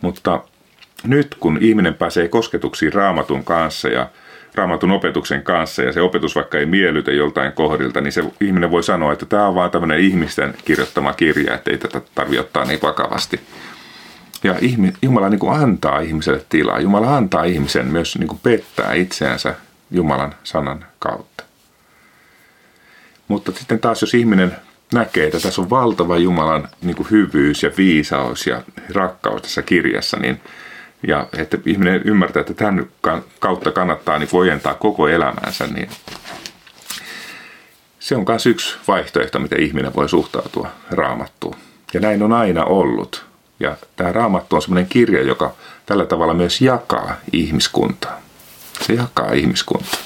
Mutta 0.00 0.42
nyt 1.04 1.36
kun 1.40 1.58
ihminen 1.60 1.94
pääsee 1.94 2.28
kosketuksiin 2.28 2.92
raamatun 2.92 3.44
kanssa 3.44 3.88
ja 3.88 4.08
raamatun 4.54 4.90
opetuksen 4.90 5.42
kanssa 5.42 5.82
ja 5.82 5.92
se 5.92 6.00
opetus 6.00 6.36
vaikka 6.36 6.58
ei 6.58 6.66
miellytä 6.66 7.12
joltain 7.12 7.52
kohdilta, 7.52 8.00
niin 8.00 8.12
se 8.12 8.24
ihminen 8.40 8.70
voi 8.70 8.82
sanoa, 8.82 9.12
että 9.12 9.26
tämä 9.26 9.46
on 9.46 9.54
vaan 9.54 9.70
tämmöinen 9.70 9.98
ihmisten 9.98 10.54
kirjoittama 10.64 11.12
kirja, 11.12 11.54
että 11.54 11.70
ei 11.70 11.78
tätä 11.78 12.00
tarvitse 12.14 12.40
ottaa 12.40 12.64
niin 12.64 12.78
vakavasti. 12.82 13.40
Ja 14.44 14.54
Jumala 15.02 15.28
niin 15.28 15.38
kuin 15.38 15.60
antaa 15.60 16.00
ihmiselle 16.00 16.44
tilaa. 16.48 16.80
Jumala 16.80 17.16
antaa 17.16 17.44
ihmisen 17.44 17.86
myös 17.86 18.18
niin 18.18 18.28
kuin 18.28 18.40
pettää 18.42 18.92
itseänsä 18.92 19.54
Jumalan 19.90 20.34
sanan 20.44 20.84
kautta. 20.98 21.44
Mutta 23.28 23.52
sitten 23.52 23.80
taas 23.80 24.00
jos 24.00 24.14
ihminen 24.14 24.56
näkee, 24.94 25.26
että 25.26 25.40
tässä 25.40 25.62
on 25.62 25.70
valtava 25.70 26.16
Jumalan 26.16 26.68
niin 26.82 26.96
kuin 26.96 27.10
hyvyys 27.10 27.62
ja 27.62 27.70
viisaus 27.76 28.46
ja 28.46 28.62
rakkaus 28.94 29.42
tässä 29.42 29.62
kirjassa, 29.62 30.16
niin 30.16 30.40
ja 31.06 31.26
että 31.38 31.58
ihminen 31.66 32.02
ymmärtää, 32.04 32.40
että 32.40 32.54
tämän 32.54 32.86
kautta 33.40 33.72
kannattaa 33.72 34.18
niin 34.18 34.28
voijentaa 34.32 34.74
koko 34.74 35.08
elämänsä, 35.08 35.66
niin 35.66 35.88
se 37.98 38.16
on 38.16 38.24
myös 38.28 38.46
yksi 38.46 38.76
vaihtoehto, 38.88 39.38
miten 39.38 39.62
ihminen 39.62 39.94
voi 39.94 40.08
suhtautua 40.08 40.68
raamattuun. 40.90 41.56
Ja 41.94 42.00
näin 42.00 42.22
on 42.22 42.32
aina 42.32 42.64
ollut. 42.64 43.29
Ja 43.60 43.76
tämä 43.96 44.12
Raamattu 44.12 44.56
on 44.56 44.62
sellainen 44.62 44.88
kirja, 44.88 45.22
joka 45.22 45.54
tällä 45.86 46.06
tavalla 46.06 46.34
myös 46.34 46.60
jakaa 46.60 47.16
ihmiskuntaa. 47.32 48.20
Se 48.80 48.92
jakaa 48.92 49.32
ihmiskuntaa. 49.32 50.00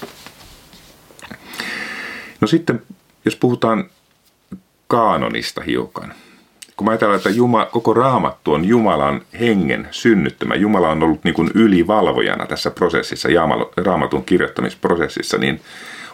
No 2.41 2.47
sitten, 2.47 2.83
jos 3.25 3.37
puhutaan 3.37 3.85
kaanonista 4.89 5.61
hiukan. 5.61 6.15
Kun 6.77 6.85
mä 6.85 6.91
ajatellaan, 6.91 7.17
että 7.17 7.31
Juma, 7.31 7.67
koko 7.67 7.95
raamattu 7.95 8.53
on 8.53 8.65
Jumalan 8.65 9.23
hengen 9.41 9.89
synnyttämä, 9.91 10.55
Jumala 10.55 10.89
on 10.89 11.03
ollut 11.03 11.25
niin 11.25 11.35
kuin 11.35 11.51
ylivalvojana 11.55 12.47
tässä 12.47 12.71
prosessissa, 12.71 13.29
raamatun 13.77 14.25
kirjoittamisprosessissa, 14.25 15.39
niin 15.39 15.61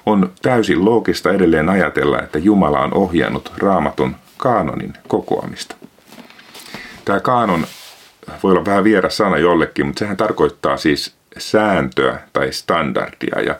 on 0.07 0.33
täysin 0.43 0.85
loogista 0.85 1.33
edelleen 1.33 1.69
ajatella, 1.69 2.23
että 2.23 2.39
Jumala 2.39 2.81
on 2.81 2.95
ohjannut 2.95 3.53
raamatun 3.59 4.17
kaanonin 4.37 4.93
kokoamista. 5.09 5.80
Tämä 7.11 7.21
kaanon 7.21 7.67
voi 8.43 8.53
olla 8.53 8.65
vähän 8.65 8.85
vieras 8.85 9.17
sana 9.17 9.39
jollekin, 9.39 9.87
mutta 9.87 9.99
sehän 9.99 10.17
tarkoittaa 10.17 10.77
siis 10.77 11.15
sääntöä 11.39 12.21
tai 12.33 12.53
standardia. 12.53 13.41
Ja 13.41 13.55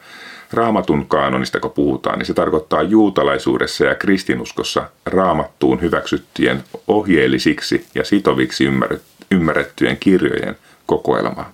raamatun 0.53 1.07
kaanonista 1.07 1.61
kun 1.61 1.71
puhutaan, 1.71 2.19
niin 2.19 2.27
se 2.27 2.35
tarkoittaa 2.35 2.83
juutalaisuudessa 2.83 3.85
ja 3.85 3.95
kristinuskossa 3.95 4.91
raamattuun 5.07 5.81
hyväksyttyjen 5.81 6.65
ohjeellisiksi 6.89 7.87
ja 7.95 8.05
sitoviksi 8.05 8.65
ymmärrettyjen 9.31 9.97
kirjojen 9.97 10.57
kokoelmaa. 10.87 11.53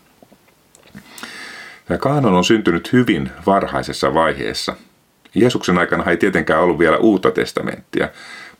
Tämä 1.87 1.99
kaanon 1.99 2.35
on 2.35 2.45
syntynyt 2.45 2.93
hyvin 2.93 3.31
varhaisessa 3.47 4.15
vaiheessa. 4.15 4.77
Jeesuksen 5.35 5.79
aikana 5.79 6.11
ei 6.11 6.17
tietenkään 6.17 6.63
ollut 6.63 6.79
vielä 6.79 6.97
uutta 6.97 7.31
testamenttia, 7.31 8.09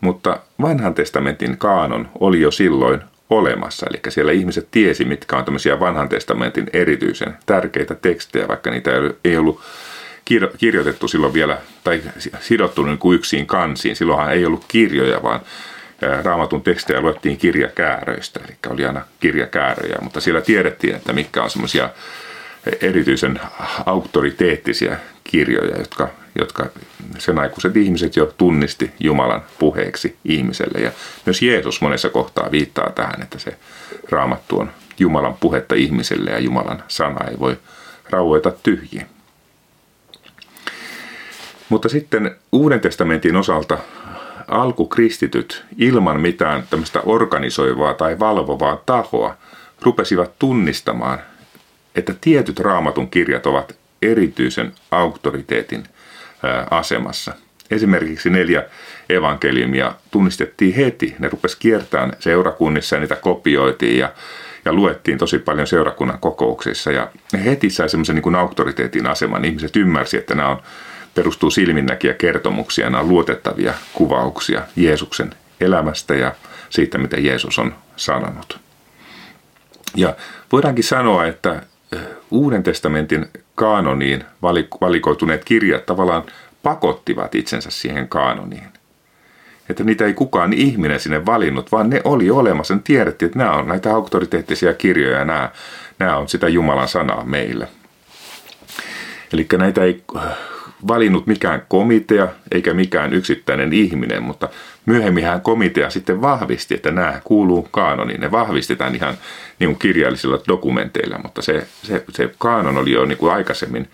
mutta 0.01 0.39
vanhan 0.61 0.93
testamentin 0.93 1.57
kaanon 1.57 2.09
oli 2.19 2.41
jo 2.41 2.51
silloin 2.51 3.01
olemassa. 3.29 3.85
Eli 3.89 3.99
siellä 4.09 4.31
ihmiset 4.31 4.67
tiesi, 4.71 5.05
mitkä 5.05 5.37
on 5.37 5.45
tämmöisiä 5.45 5.79
vanhan 5.79 6.09
testamentin 6.09 6.69
erityisen 6.73 7.37
tärkeitä 7.45 7.95
tekstejä, 7.95 8.47
vaikka 8.47 8.71
niitä 8.71 8.91
ei 9.25 9.37
ollut 9.37 9.61
kirjoitettu 10.57 11.07
silloin 11.07 11.33
vielä, 11.33 11.57
tai 11.83 12.01
sidottu 12.39 12.83
niin 12.83 12.97
kuin 12.97 13.15
yksin 13.15 13.45
kansiin. 13.45 13.95
Silloinhan 13.95 14.33
ei 14.33 14.45
ollut 14.45 14.65
kirjoja, 14.67 15.23
vaan 15.23 15.39
raamatun 16.23 16.61
tekstejä 16.61 17.01
luettiin 17.01 17.37
kirjakääröistä, 17.37 18.39
eli 18.45 18.55
oli 18.69 18.85
aina 18.85 19.01
kirjakääröjä, 19.19 19.97
mutta 20.01 20.21
siellä 20.21 20.41
tiedettiin, 20.41 20.95
että 20.95 21.13
mitkä 21.13 21.43
on 21.43 21.49
semmoisia 21.49 21.89
erityisen 22.81 23.39
auktoriteettisia 23.85 24.95
kirjoja, 25.27 25.77
jotka, 25.77 26.09
jotka 26.39 26.65
sen 27.17 27.39
aikuiset 27.39 27.77
ihmiset 27.77 28.15
jo 28.15 28.33
tunnisti 28.37 28.91
Jumalan 28.99 29.41
puheeksi 29.59 30.15
ihmiselle. 30.25 30.79
Ja 30.79 30.91
myös 31.25 31.41
Jeesus 31.41 31.81
monessa 31.81 32.09
kohtaa 32.09 32.51
viittaa 32.51 32.89
tähän, 32.89 33.21
että 33.21 33.39
se 33.39 33.57
raamattu 34.09 34.59
on 34.59 34.71
Jumalan 34.99 35.33
puhetta 35.33 35.75
ihmiselle 35.75 36.31
ja 36.31 36.39
Jumalan 36.39 36.83
sana 36.87 37.27
ei 37.27 37.39
voi 37.39 37.57
rauhoita 38.09 38.51
tyhjiin. 38.63 39.05
Mutta 41.69 41.89
sitten 41.89 42.35
Uuden 42.51 42.79
testamentin 42.79 43.35
osalta 43.35 43.77
alkukristityt 44.47 45.63
ilman 45.77 46.21
mitään 46.21 46.63
tämmöistä 46.69 47.01
organisoivaa 47.05 47.93
tai 47.93 48.19
valvovaa 48.19 48.81
tahoa 48.85 49.37
rupesivat 49.81 50.39
tunnistamaan 50.39 51.19
että 51.97 52.15
tietyt 52.21 52.59
raamatun 52.59 53.09
kirjat 53.09 53.45
ovat 53.45 53.75
erityisen 54.01 54.73
auktoriteetin 54.91 55.83
asemassa. 56.71 57.33
Esimerkiksi 57.71 58.29
neljä 58.29 58.63
evankeliumia 59.09 59.95
tunnistettiin 60.11 60.75
heti. 60.75 61.15
Ne 61.19 61.29
rupesi 61.29 61.57
kiertämään 61.59 62.13
seurakunnissa 62.19 62.95
ja 62.95 62.99
niitä 62.99 63.15
kopioitiin 63.15 63.99
ja, 63.99 64.13
ja 64.65 64.73
luettiin 64.73 65.17
tosi 65.17 65.39
paljon 65.39 65.67
seurakunnan 65.67 66.19
kokouksissa. 66.19 66.91
Ja 66.91 67.09
ne 67.33 67.45
heti 67.45 67.69
sai 67.69 67.89
semmoisen 67.89 68.15
niin 68.15 68.35
auktoriteetin 68.35 69.07
aseman. 69.07 69.45
Ihmiset 69.45 69.75
ymmärsi, 69.75 70.17
että 70.17 70.35
nämä 70.35 70.49
on, 70.49 70.61
perustuu 71.15 71.49
silminnäkiä 71.49 72.13
kertomuksia, 72.13 72.89
nämä 72.89 72.99
on 72.99 73.09
luotettavia 73.09 73.73
kuvauksia 73.93 74.61
Jeesuksen 74.75 75.33
elämästä 75.61 76.15
ja 76.15 76.35
siitä, 76.69 76.97
mitä 76.97 77.17
Jeesus 77.17 77.59
on 77.59 77.75
sanonut. 77.95 78.59
Ja 79.95 80.15
voidaankin 80.51 80.83
sanoa, 80.83 81.25
että 81.25 81.61
Uuden 82.31 82.63
testamentin 82.63 83.25
kaanoniin 83.57 84.23
valikoituneet 84.81 85.45
kirjat 85.45 85.85
tavallaan 85.85 86.23
pakottivat 86.63 87.35
itsensä 87.35 87.69
siihen 87.69 88.09
kaanoniin. 88.09 88.67
Että 89.69 89.83
niitä 89.83 90.05
ei 90.05 90.13
kukaan 90.13 90.53
ihminen 90.53 90.99
sinne 90.99 91.25
valinnut, 91.25 91.71
vaan 91.71 91.89
ne 91.89 92.01
oli 92.03 92.29
olemassa. 92.29 92.75
Ne 92.75 92.81
tiedettiin, 92.83 93.27
että 93.27 93.39
nämä 93.39 93.51
on 93.51 93.67
näitä 93.67 93.95
auktoriteettisia 93.95 94.73
kirjoja 94.73 95.17
ja 95.17 95.25
nämä, 95.25 95.51
nämä 95.99 96.17
on 96.17 96.29
sitä 96.29 96.47
Jumalan 96.47 96.87
sanaa 96.87 97.25
meille. 97.25 97.67
Eli 99.33 99.47
näitä 99.57 99.83
ei 99.83 100.03
valinnut 100.87 101.27
mikään 101.27 101.61
komitea 101.67 102.27
eikä 102.51 102.73
mikään 102.73 103.13
yksittäinen 103.13 103.73
ihminen, 103.73 104.23
mutta 104.23 104.49
myöhemminhän 104.87 105.41
komitea 105.41 105.89
sitten 105.89 106.21
vahvisti, 106.21 106.75
että 106.75 106.91
nämä 106.91 107.21
kuuluu 107.23 107.67
kaanoniin. 107.71 108.21
Ne 108.21 108.31
vahvistetaan 108.31 108.95
ihan 108.95 109.17
niin 109.59 109.69
kuin 109.69 109.79
kirjallisilla 109.79 110.39
dokumenteilla, 110.47 111.17
mutta 111.17 111.41
se, 111.41 111.67
se, 111.83 112.03
se 112.11 112.33
kaanon 112.37 112.77
oli 112.77 112.91
jo 112.91 113.05
niin 113.05 113.17
kuin 113.17 113.33
aikaisemmin, 113.33 113.89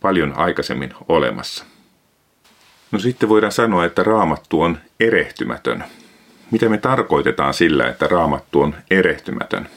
paljon 0.00 0.32
aikaisemmin 0.36 0.94
olemassa. 1.08 1.64
No 2.92 2.98
sitten 2.98 3.28
voidaan 3.28 3.52
sanoa, 3.52 3.84
että 3.84 4.02
raamattu 4.02 4.62
on 4.62 4.78
erehtymätön. 5.00 5.84
Mitä 6.50 6.68
me 6.68 6.78
tarkoitetaan 6.78 7.54
sillä, 7.54 7.88
että 7.88 8.06
raamattu 8.06 8.60
on 8.60 8.74
erehtymätön? 8.90 9.68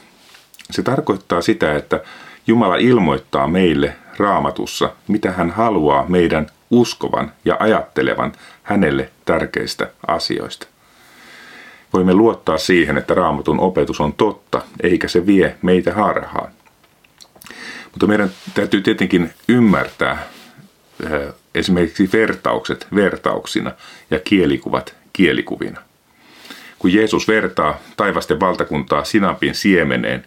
Se 0.70 0.82
tarkoittaa 0.82 1.40
sitä, 1.42 1.76
että 1.76 2.00
Jumala 2.46 2.76
ilmoittaa 2.76 3.48
meille 3.48 3.96
raamatussa, 4.16 4.90
mitä 5.08 5.32
hän 5.32 5.50
haluaa 5.50 6.04
meidän 6.08 6.46
uskovan 6.70 7.32
ja 7.44 7.56
ajattelevan 7.60 8.32
hänelle 8.62 9.10
tärkeistä 9.24 9.90
asioista. 10.06 10.66
Voimme 11.92 12.14
luottaa 12.14 12.58
siihen, 12.58 12.98
että 12.98 13.14
raamatun 13.14 13.60
opetus 13.60 14.00
on 14.00 14.12
totta, 14.12 14.62
eikä 14.82 15.08
se 15.08 15.26
vie 15.26 15.56
meitä 15.62 15.92
harhaan. 15.92 16.50
Mutta 17.90 18.06
meidän 18.06 18.30
täytyy 18.54 18.80
tietenkin 18.80 19.34
ymmärtää 19.48 20.26
eh, 21.04 21.34
esimerkiksi 21.54 22.10
vertaukset 22.12 22.86
vertauksina 22.94 23.72
ja 24.10 24.18
kielikuvat 24.18 24.94
kielikuvina. 25.12 25.80
Kun 26.78 26.92
Jeesus 26.92 27.28
vertaa 27.28 27.78
taivasten 27.96 28.40
valtakuntaa 28.40 29.04
sinapin 29.04 29.54
siemeneen 29.54 30.24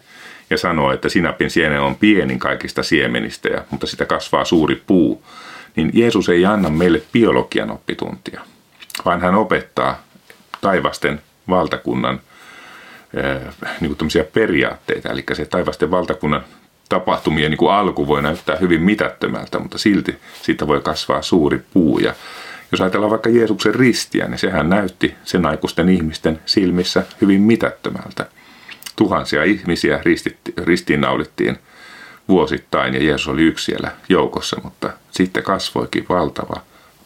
ja 0.50 0.58
sanoo, 0.58 0.92
että 0.92 1.08
sinapin 1.08 1.50
siene 1.50 1.80
on 1.80 1.96
pienin 1.96 2.38
kaikista 2.38 2.82
siemenistä, 2.82 3.64
mutta 3.70 3.86
sitä 3.86 4.06
kasvaa 4.06 4.44
suuri 4.44 4.82
puu, 4.86 5.24
niin 5.76 5.90
Jeesus 5.94 6.28
ei 6.28 6.46
anna 6.46 6.70
meille 6.70 7.02
biologian 7.12 7.70
oppituntia, 7.70 8.40
vaan 9.04 9.20
hän 9.20 9.34
opettaa 9.34 10.02
taivasten 10.60 11.20
valtakunnan 11.48 12.20
niin 13.80 13.96
kuin 13.96 14.10
periaatteita. 14.32 15.08
Eli 15.08 15.24
se 15.32 15.44
taivasten 15.44 15.90
valtakunnan 15.90 16.44
tapahtumien 16.88 17.50
niin 17.50 17.58
kuin 17.58 17.72
alku 17.72 18.06
voi 18.06 18.22
näyttää 18.22 18.56
hyvin 18.56 18.82
mitättömältä, 18.82 19.58
mutta 19.58 19.78
silti 19.78 20.16
siitä 20.42 20.66
voi 20.66 20.80
kasvaa 20.80 21.22
suuri 21.22 21.60
puu. 21.72 21.98
Ja 21.98 22.14
jos 22.72 22.80
ajatellaan 22.80 23.10
vaikka 23.10 23.30
Jeesuksen 23.30 23.74
ristiä, 23.74 24.28
niin 24.28 24.38
sehän 24.38 24.68
näytti 24.68 25.14
sen 25.24 25.46
aikuisten 25.46 25.88
ihmisten 25.88 26.40
silmissä 26.46 27.04
hyvin 27.20 27.40
mitättömältä. 27.40 28.26
Tuhansia 28.96 29.44
ihmisiä 29.44 30.00
ristiinnaulittiin 30.64 31.58
vuosittain 32.30 32.94
ja 32.94 33.04
Jeesus 33.04 33.28
oli 33.28 33.42
yksi 33.42 33.64
siellä 33.64 33.92
joukossa, 34.08 34.60
mutta 34.64 34.90
sitten 35.10 35.42
kasvoikin 35.42 36.06
valtava 36.08 36.60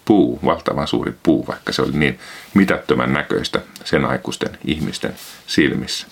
puu, 0.05 0.39
valtavan 0.45 0.89
suuri 0.89 1.15
puu, 1.23 1.47
vaikka 1.47 1.73
se 1.73 1.83
oli 1.83 1.93
niin 1.93 2.19
mitättömän 2.55 3.13
näköistä 3.13 3.61
sen 3.85 4.05
aikuisten 4.05 4.59
ihmisten 4.65 5.15
silmissä. 5.47 6.07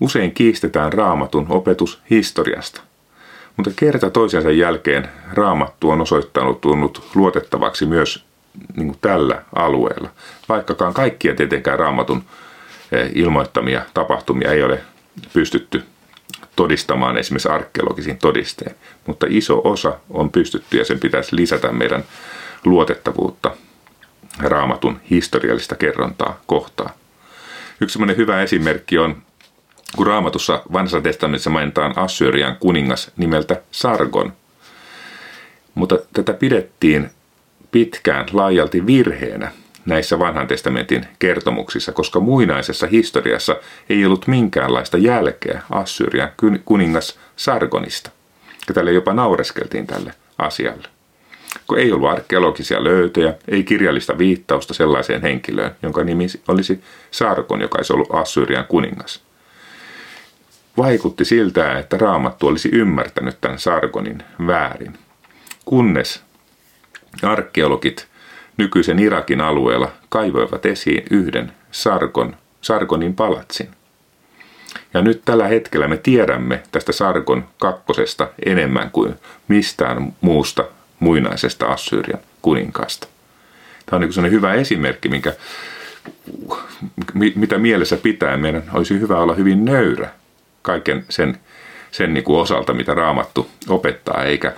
Usein 0.00 0.32
kiistetään 0.32 0.92
raamatun 0.92 1.46
opetus 1.48 2.00
historiasta, 2.10 2.80
mutta 3.56 3.70
kerta 3.76 4.10
toisensa 4.10 4.50
jälkeen 4.50 5.08
raamattu 5.32 5.90
on 5.90 6.00
osoittanut 6.00 6.66
luotettavaksi 7.14 7.86
myös 7.86 8.24
niin 8.76 8.86
kuin 8.86 8.98
tällä 9.00 9.42
alueella, 9.54 10.10
vaikkakaan 10.48 10.94
kaikkia 10.94 11.34
tietenkään 11.34 11.78
raamatun 11.78 12.24
eh, 12.92 13.10
ilmoittamia 13.14 13.82
tapahtumia 13.94 14.52
ei 14.52 14.62
ole 14.62 14.80
pystytty 15.32 15.82
todistamaan 16.56 17.16
esimerkiksi 17.18 17.48
arkeologisin 17.48 18.18
todisteen, 18.18 18.74
mutta 19.06 19.26
iso 19.28 19.60
osa 19.64 19.98
on 20.10 20.30
pystytty 20.30 20.78
ja 20.78 20.84
sen 20.84 21.00
pitäisi 21.00 21.36
lisätä 21.36 21.72
meidän 21.72 22.04
luotettavuutta 22.64 23.56
raamatun 24.38 25.00
historiallista 25.10 25.76
kerrontaa 25.76 26.40
kohtaa. 26.46 26.94
Yksi 27.80 27.98
hyvä 28.16 28.42
esimerkki 28.42 28.98
on, 28.98 29.22
kun 29.96 30.06
raamatussa 30.06 30.62
vanhassa 30.72 31.00
testamentissa 31.00 31.50
mainitaan 31.50 31.98
Assyrian 31.98 32.56
kuningas 32.56 33.10
nimeltä 33.16 33.62
Sargon. 33.70 34.32
Mutta 35.74 35.98
tätä 36.12 36.32
pidettiin 36.32 37.10
pitkään 37.70 38.26
laajalti 38.32 38.86
virheenä, 38.86 39.52
näissä 39.86 40.18
vanhan 40.18 40.46
testamentin 40.46 41.06
kertomuksissa, 41.18 41.92
koska 41.92 42.20
muinaisessa 42.20 42.86
historiassa 42.86 43.56
ei 43.88 44.06
ollut 44.06 44.26
minkäänlaista 44.26 44.98
jälkeä 44.98 45.62
Assyrian 45.70 46.30
kuningas 46.64 47.18
Sargonista. 47.36 48.10
Ja 48.68 48.74
tälle 48.74 48.92
jopa 48.92 49.12
naureskeltiin 49.12 49.86
tälle 49.86 50.14
asialle. 50.38 50.88
Kun 51.66 51.78
ei 51.78 51.92
ollut 51.92 52.10
arkeologisia 52.10 52.84
löytöjä, 52.84 53.34
ei 53.48 53.64
kirjallista 53.64 54.18
viittausta 54.18 54.74
sellaiseen 54.74 55.22
henkilöön, 55.22 55.76
jonka 55.82 56.04
nimi 56.04 56.26
olisi 56.48 56.80
Sargon, 57.10 57.60
joka 57.60 57.78
olisi 57.78 57.92
ollut 57.92 58.14
Assyrian 58.14 58.66
kuningas. 58.66 59.22
Vaikutti 60.76 61.24
siltä, 61.24 61.78
että 61.78 61.98
raamattu 61.98 62.46
olisi 62.46 62.68
ymmärtänyt 62.72 63.40
tämän 63.40 63.58
Sargonin 63.58 64.22
väärin. 64.46 64.98
Kunnes 65.64 66.22
arkeologit 67.22 68.06
nykyisen 68.56 68.98
Irakin 68.98 69.40
alueella 69.40 69.92
kaivoivat 70.08 70.66
esiin 70.66 71.02
yhden 71.10 71.52
Sargon, 71.70 72.36
Sargonin 72.60 73.14
palatsin. 73.14 73.68
Ja 74.94 75.02
nyt 75.02 75.22
tällä 75.24 75.48
hetkellä 75.48 75.88
me 75.88 75.96
tiedämme 75.96 76.62
tästä 76.72 76.92
Sargon 76.92 77.44
kakkosesta 77.58 78.28
enemmän 78.46 78.90
kuin 78.90 79.14
mistään 79.48 80.12
muusta 80.20 80.64
muinaisesta 81.00 81.66
Assyrian 81.66 82.20
kuninkaasta. 82.42 83.06
Tämä 83.86 84.04
on 84.04 84.22
niin 84.22 84.32
hyvä 84.32 84.54
esimerkki, 84.54 85.08
minkä, 85.08 85.34
mitä 87.34 87.58
mielessä 87.58 87.96
pitää. 87.96 88.36
Meidän 88.36 88.64
olisi 88.72 89.00
hyvä 89.00 89.18
olla 89.18 89.34
hyvin 89.34 89.64
nöyrä 89.64 90.10
kaiken 90.62 91.04
sen, 91.08 91.38
sen 91.90 92.14
niin 92.14 92.24
kuin 92.24 92.40
osalta, 92.40 92.74
mitä 92.74 92.94
raamattu 92.94 93.50
opettaa, 93.68 94.24
eikä, 94.24 94.52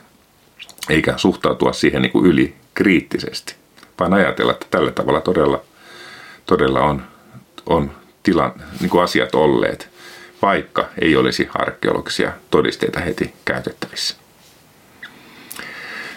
eikä 0.90 1.14
suhtautua 1.16 1.72
siihen 1.72 2.02
niin 2.02 2.12
kuin 2.12 2.26
yli 2.26 2.54
kriittisesti, 2.74 3.54
vaan 4.00 4.14
ajatella, 4.14 4.52
että 4.52 4.66
tällä 4.70 4.90
tavalla 4.90 5.20
todella, 5.20 5.62
todella 6.46 6.80
on, 6.80 7.02
on 7.66 7.90
tilan, 8.22 8.52
niin 8.80 8.90
kuin 8.90 9.04
asiat 9.04 9.34
olleet, 9.34 9.88
vaikka 10.42 10.88
ei 11.00 11.16
olisi 11.16 11.48
arkeologisia 11.54 12.32
todisteita 12.50 13.00
heti 13.00 13.34
käytettävissä. 13.44 14.16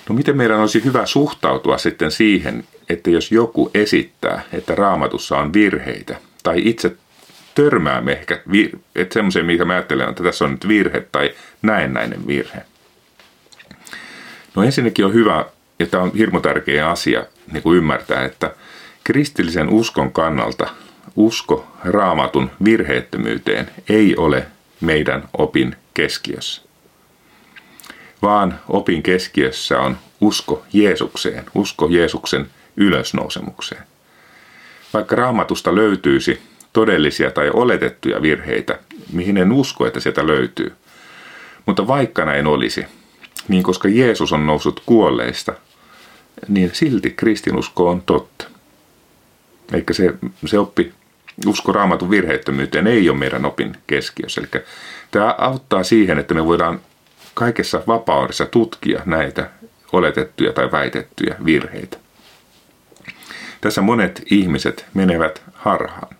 No 0.09 0.15
miten 0.15 0.37
meidän 0.37 0.59
olisi 0.59 0.83
hyvä 0.83 1.05
suhtautua 1.05 1.77
sitten 1.77 2.11
siihen, 2.11 2.63
että 2.89 3.09
jos 3.09 3.31
joku 3.31 3.71
esittää, 3.73 4.41
että 4.53 4.75
raamatussa 4.75 5.37
on 5.37 5.53
virheitä, 5.53 6.15
tai 6.43 6.61
itse 6.65 6.95
törmäämme 7.55 8.11
ehkä, 8.11 8.39
että 8.95 9.13
semmoiseen, 9.13 9.45
mikä 9.45 9.65
mä 9.65 9.73
ajattelen, 9.73 10.09
että 10.09 10.23
tässä 10.23 10.45
on 10.45 10.51
nyt 10.51 10.67
virhe 10.67 11.07
tai 11.11 11.33
näennäinen 11.61 12.27
virhe. 12.27 12.61
No 14.55 14.63
ensinnäkin 14.63 15.05
on 15.05 15.13
hyvä, 15.13 15.45
ja 15.79 15.85
tämä 15.85 16.03
on 16.03 16.11
hirmu 16.17 16.39
tärkeä 16.39 16.89
asia 16.89 17.25
niin 17.51 17.63
kuin 17.63 17.77
ymmärtää, 17.77 18.25
että 18.25 18.55
kristillisen 19.03 19.69
uskon 19.69 20.11
kannalta 20.11 20.69
usko 21.15 21.67
raamatun 21.83 22.51
virheettömyyteen 22.63 23.69
ei 23.89 24.15
ole 24.15 24.45
meidän 24.81 25.29
opin 25.37 25.75
keskiössä 25.93 26.67
vaan 28.21 28.59
opin 28.69 29.03
keskiössä 29.03 29.79
on 29.79 29.97
usko 30.21 30.63
Jeesukseen, 30.73 31.45
usko 31.55 31.87
Jeesuksen 31.89 32.49
ylösnousemukseen. 32.77 33.83
Vaikka 34.93 35.15
raamatusta 35.15 35.75
löytyisi 35.75 36.41
todellisia 36.73 37.31
tai 37.31 37.49
oletettuja 37.53 38.21
virheitä, 38.21 38.79
mihin 39.11 39.37
en 39.37 39.51
usko, 39.51 39.87
että 39.87 39.99
sieltä 39.99 40.27
löytyy. 40.27 40.73
Mutta 41.65 41.87
vaikka 41.87 42.25
näin 42.25 42.47
olisi, 42.47 42.85
niin 43.47 43.63
koska 43.63 43.87
Jeesus 43.87 44.33
on 44.33 44.47
noussut 44.47 44.83
kuolleista, 44.85 45.53
niin 46.47 46.69
silti 46.73 47.09
kristinusko 47.09 47.89
on 47.89 48.01
totta. 48.01 48.45
Eikä 49.73 49.93
se, 49.93 50.13
se 50.45 50.59
oppi, 50.59 50.93
usko 51.45 51.71
raamatun 51.71 52.09
virheettömyyteen 52.09 52.87
ei 52.87 53.09
ole 53.09 53.17
meidän 53.17 53.45
opin 53.45 53.75
keskiössä. 53.87 54.41
Eli 54.41 54.63
tämä 55.11 55.35
auttaa 55.37 55.83
siihen, 55.83 56.19
että 56.19 56.33
me 56.33 56.45
voidaan 56.45 56.79
kaikessa 57.33 57.81
vapaudessa 57.87 58.45
tutkia 58.45 59.01
näitä 59.05 59.49
oletettuja 59.91 60.53
tai 60.53 60.71
väitettyjä 60.71 61.35
virheitä. 61.45 61.97
Tässä 63.61 63.81
monet 63.81 64.23
ihmiset 64.31 64.85
menevät 64.93 65.41
harhaan. 65.53 66.15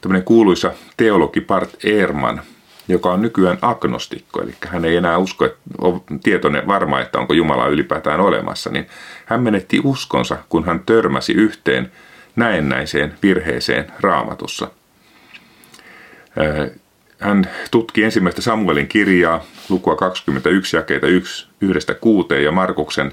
Tämmöinen 0.00 0.24
kuuluisa 0.24 0.72
teologi 0.96 1.40
Bart 1.40 1.84
Ehrman, 1.84 2.42
joka 2.88 3.12
on 3.12 3.22
nykyään 3.22 3.58
agnostikko, 3.62 4.42
eli 4.42 4.54
hän 4.66 4.84
ei 4.84 4.96
enää 4.96 5.18
usko, 5.18 5.44
että 5.44 5.58
on 5.78 6.02
tietoinen 6.22 6.66
varma, 6.66 7.00
että 7.00 7.18
onko 7.18 7.34
Jumala 7.34 7.66
ylipäätään 7.66 8.20
olemassa, 8.20 8.70
niin 8.70 8.86
hän 9.26 9.42
menetti 9.42 9.80
uskonsa, 9.84 10.36
kun 10.48 10.64
hän 10.64 10.80
törmäsi 10.86 11.32
yhteen 11.32 11.92
näennäiseen 12.36 13.14
virheeseen 13.22 13.92
raamatussa 14.00 14.70
hän 17.18 17.50
tutki 17.70 18.04
ensimmäistä 18.04 18.42
Samuelin 18.42 18.88
kirjaa, 18.88 19.44
lukua 19.68 19.96
21, 19.96 20.76
jakeita 20.76 21.06
1, 21.06 21.46
1 21.60 21.86
6 22.00 22.44
ja 22.44 22.52
Markuksen 22.52 23.12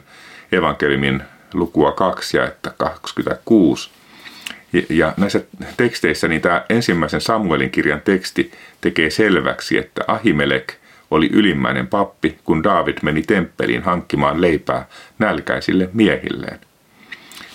evankeliumin 0.52 1.24
lukua 1.54 1.92
2 1.92 2.38
ja 2.38 2.52
26. 2.78 3.90
Ja 4.90 5.14
näissä 5.18 5.42
teksteissä 5.78 6.28
niin 6.28 6.42
tämä 6.42 6.66
ensimmäisen 6.70 7.22
Samuelin 7.22 7.72
kirjan 7.72 8.02
teksti 8.02 8.52
tekee 8.82 9.10
selväksi, 9.10 9.78
että 9.78 10.02
Ahimelek 10.08 10.74
oli 11.12 11.30
ylimmäinen 11.34 11.88
pappi, 11.88 12.38
kun 12.44 12.64
David 12.64 12.98
meni 13.02 13.22
temppeliin 13.22 13.84
hankkimaan 13.84 14.42
leipää 14.42 14.86
nälkäisille 15.20 15.90
miehilleen. 15.94 16.60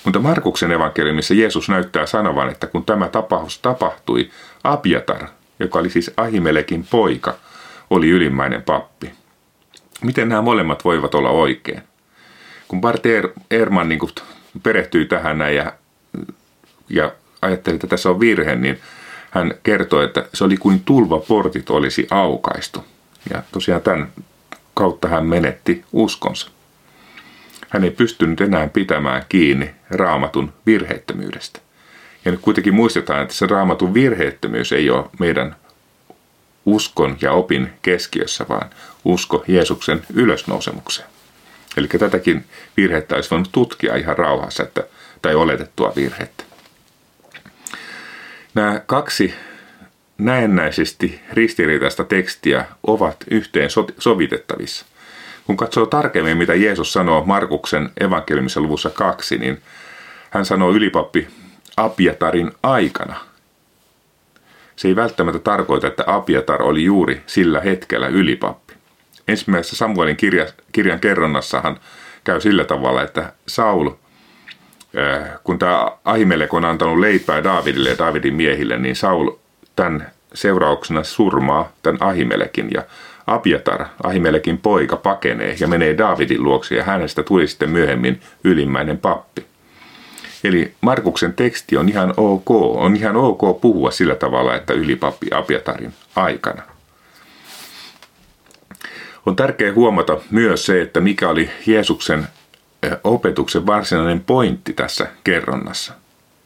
Mutta 0.05 0.19
Markuksen 0.19 0.73
evankeliumissa 0.73 1.35
Jeesus 1.35 1.69
näyttää 1.69 2.07
sanovan, 2.07 2.51
että 2.51 2.67
kun 2.67 2.85
tämä 2.85 3.09
tapaus 3.09 3.59
tapahtui, 3.59 4.31
Abiatar, 4.65 5.27
joka 5.59 5.79
oli 5.79 5.91
siis 5.91 6.11
Ahimelekin 6.17 6.87
poika, 6.91 7.37
oli 7.91 8.09
ylimmäinen 8.09 8.63
pappi. 8.63 9.13
Miten 10.03 10.29
nämä 10.29 10.43
molemmat 10.43 10.85
voivat 10.85 11.15
olla 11.15 11.31
oikein? 11.31 11.83
Kun 12.69 12.81
Bart 12.81 13.03
Ehrman 13.51 13.89
niin 13.89 14.01
perehtyi 14.63 15.05
tähän 15.05 15.39
näin 15.39 15.57
ja, 15.57 15.73
ja 16.91 17.13
ajatteli, 17.43 17.75
että 17.75 17.87
tässä 17.87 18.11
on 18.11 18.21
virhe, 18.21 18.57
niin 18.57 18.81
hän 19.31 19.55
kertoi, 19.63 20.05
että 20.05 20.29
se 20.35 20.45
oli 20.45 20.57
kuin 20.57 20.81
tulvaportit 20.81 21.71
olisi 21.71 22.07
aukaistu. 22.11 22.85
Ja 23.31 23.43
tosiaan 23.53 23.83
tämän 23.83 24.09
kautta 24.75 25.09
hän 25.09 25.27
menetti 25.27 25.85
uskonsa. 25.93 26.51
Hän 27.69 27.85
ei 27.85 27.91
pystynyt 27.91 28.41
enää 28.41 28.69
pitämään 28.69 29.23
kiinni 29.29 29.71
raamatun 29.91 30.53
virheettömyydestä. 30.67 31.61
Ja 32.25 32.31
nyt 32.31 32.41
kuitenkin 32.41 32.75
muistetaan, 32.75 33.23
että 33.23 33.35
se 33.35 33.47
raamatun 33.47 33.95
virheettömyys 33.95 34.73
ei 34.73 34.91
ole 34.91 35.05
meidän 35.19 35.57
uskon 36.67 37.17
ja 37.21 37.33
opin 37.33 37.73
keskiössä, 37.83 38.47
vaan 38.49 38.71
usko 39.05 39.45
Jeesuksen 39.49 40.03
ylösnousemukseen. 40.15 41.09
Eli 41.77 41.89
tätäkin 41.89 42.45
virhettä 42.77 43.15
olisi 43.15 43.31
voinut 43.31 43.49
tutkia 43.53 43.97
ihan 43.97 44.19
rauhassa, 44.19 44.63
että, 44.63 44.85
tai 45.23 45.35
oletettua 45.35 45.93
virhettä. 45.97 46.45
Nämä 48.55 48.81
kaksi 48.87 49.35
näennäisesti 50.19 51.21
ristiriitaista 51.33 52.05
tekstiä 52.05 52.65
ovat 52.87 53.17
yhteen 53.31 53.69
sovitettavissa. 53.99 54.87
Kun 55.47 55.57
katsoo 55.57 55.87
tarkemmin, 55.87 56.37
mitä 56.37 56.55
Jeesus 56.55 56.93
sanoo 56.93 57.25
Markuksen 57.25 57.91
evankeliumissa 58.01 58.61
luvussa 58.61 58.91
kaksi, 58.91 59.39
niin 59.39 59.63
hän 60.31 60.45
sanoo 60.45 60.71
ylipappi 60.71 61.29
Abiatarin 61.77 62.53
aikana. 62.63 63.21
Se 64.77 64.89
ei 64.89 64.97
välttämättä 64.97 65.39
tarkoita, 65.39 65.87
että 65.87 66.05
Abiatar 66.07 66.63
oli 66.63 66.85
juuri 66.85 67.23
sillä 67.27 67.61
hetkellä 67.61 68.07
ylipappi. 68.09 68.75
Ensimmäisessä 69.29 69.77
Samuelin 69.77 70.17
kirja, 70.17 70.47
kirjan 70.73 71.01
kerronnassahan 71.01 71.81
käy 72.25 72.41
sillä 72.41 72.65
tavalla, 72.65 73.03
että 73.03 73.33
Saul, 73.47 73.91
kun 75.45 75.59
tämä 75.59 75.91
Ahimelek 76.05 76.55
on 76.55 76.65
antanut 76.65 76.99
leipää 76.99 77.45
Davidille 77.45 77.89
ja 77.89 77.99
Davidin 77.99 78.35
miehille, 78.35 78.79
niin 78.79 78.97
Saul 78.97 79.31
tämän 79.77 80.11
seurauksena 80.35 81.05
surmaa 81.05 81.73
tämän 81.83 82.03
Ahimelekin 82.03 82.69
ja 82.75 82.83
Abiatar, 83.27 83.85
Ahimelekin 84.03 84.59
poika, 84.59 84.97
pakenee 84.97 85.57
ja 85.61 85.69
menee 85.69 85.99
Davidin 85.99 86.45
luokse 86.45 86.75
ja 86.75 86.85
hänestä 86.85 87.23
tuli 87.23 87.47
sitten 87.47 87.71
myöhemmin 87.71 88.21
ylimmäinen 88.45 88.99
pappi. 88.99 89.47
Eli 90.45 90.73
Markuksen 90.81 91.35
teksti 91.35 91.77
on 91.77 91.89
ihan 91.89 92.15
ok, 92.17 92.51
on 92.51 92.97
ihan 92.97 93.17
ok 93.17 93.61
puhua 93.61 93.91
sillä 93.91 94.15
tavalla, 94.15 94.55
että 94.55 94.73
ylipappi 94.73 95.27
Abiatarin 95.33 95.93
aikana. 96.17 96.63
On 99.27 99.37
tärkeää 99.37 99.75
huomata 99.75 100.19
myös 100.31 100.67
se, 100.67 100.83
että 100.83 101.01
mikä 101.01 101.29
oli 101.29 101.51
Jeesuksen 101.67 102.29
opetuksen 103.05 103.67
varsinainen 103.67 104.21
pointti 104.21 104.73
tässä 104.73 105.07
kerronnassa. 105.25 105.93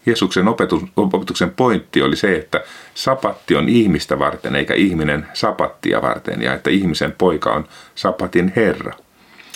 Jeesuksen 0.07 0.49
opetuksen 0.97 1.51
pointti 1.51 2.03
oli 2.03 2.17
se, 2.17 2.37
että 2.37 2.65
sapatti 2.95 3.57
on 3.57 3.69
ihmistä 3.69 4.19
varten 4.19 4.57
eikä 4.57 4.75
ihminen 4.75 5.27
sapattia 5.35 6.03
varten 6.03 6.43
ja 6.43 6.55
että 6.55 6.71
ihmisen 6.71 7.13
poika 7.13 7.53
on 7.53 7.69
sapatin 7.95 8.53
Herra. 8.57 8.93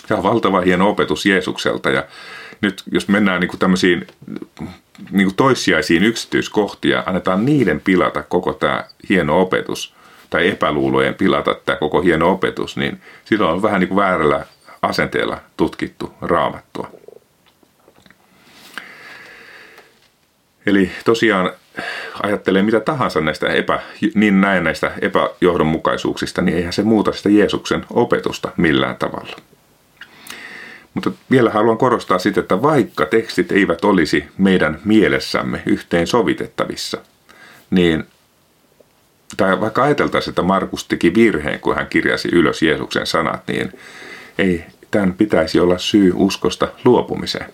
Tämä 0.07 0.17
on 0.17 0.23
valtava 0.23 0.61
hieno 0.61 0.89
opetus 0.89 1.25
Jeesukselta 1.25 1.89
ja 1.89 2.03
nyt 2.61 2.83
jos 2.91 3.07
mennään 3.07 3.39
niin 3.39 3.49
kuin 3.49 3.59
tämmöisiin 3.59 4.07
niin 5.11 5.27
kuin 5.27 5.35
toissijaisiin 5.35 6.03
yksityiskohtia, 6.03 7.03
annetaan 7.05 7.45
niiden 7.45 7.81
pilata 7.81 8.23
koko 8.23 8.53
tämä 8.53 8.83
hieno 9.09 9.41
opetus, 9.41 9.93
tai 10.29 10.47
epäluulojen 10.47 11.15
pilata 11.15 11.55
tämä 11.65 11.75
koko 11.75 12.01
hieno 12.01 12.31
opetus, 12.31 12.77
niin 12.77 13.01
silloin 13.25 13.53
on 13.53 13.61
vähän 13.61 13.79
niin 13.79 13.87
kuin 13.87 13.95
väärällä 13.95 14.45
asenteella 14.81 15.41
tutkittu 15.57 16.13
raamattua. 16.21 16.91
Eli 20.65 20.91
tosiaan 21.05 21.51
ajattelee 22.23 22.63
mitä 22.63 22.79
tahansa 22.79 23.21
näistä 23.21 23.47
epä, 23.47 23.79
niin 24.15 24.41
näin 24.41 24.63
näistä 24.63 24.91
epäjohdonmukaisuuksista, 25.01 26.41
niin 26.41 26.57
eihän 26.57 26.73
se 26.73 26.83
muuta 26.83 27.11
sitä 27.11 27.29
Jeesuksen 27.29 27.85
opetusta 27.89 28.51
millään 28.57 28.95
tavalla. 28.95 29.35
Mutta 30.93 31.11
vielä 31.31 31.49
haluan 31.49 31.77
korostaa 31.77 32.19
sitä, 32.19 32.39
että 32.39 32.61
vaikka 32.61 33.05
tekstit 33.05 33.51
eivät 33.51 33.85
olisi 33.85 34.25
meidän 34.37 34.79
mielessämme 34.85 35.61
yhteen 35.65 36.07
sovitettavissa, 36.07 36.97
niin 37.69 38.03
tai 39.37 39.61
vaikka 39.61 39.83
ajateltaisiin, 39.83 40.31
että 40.31 40.41
Markus 40.41 40.87
teki 40.87 41.13
virheen, 41.13 41.59
kun 41.59 41.75
hän 41.75 41.87
kirjasi 41.87 42.29
ylös 42.31 42.61
Jeesuksen 42.61 43.07
sanat, 43.07 43.47
niin 43.47 43.73
ei 44.37 44.65
tämän 44.91 45.13
pitäisi 45.13 45.59
olla 45.59 45.77
syy 45.77 46.11
uskosta 46.15 46.67
luopumiseen. 46.85 47.53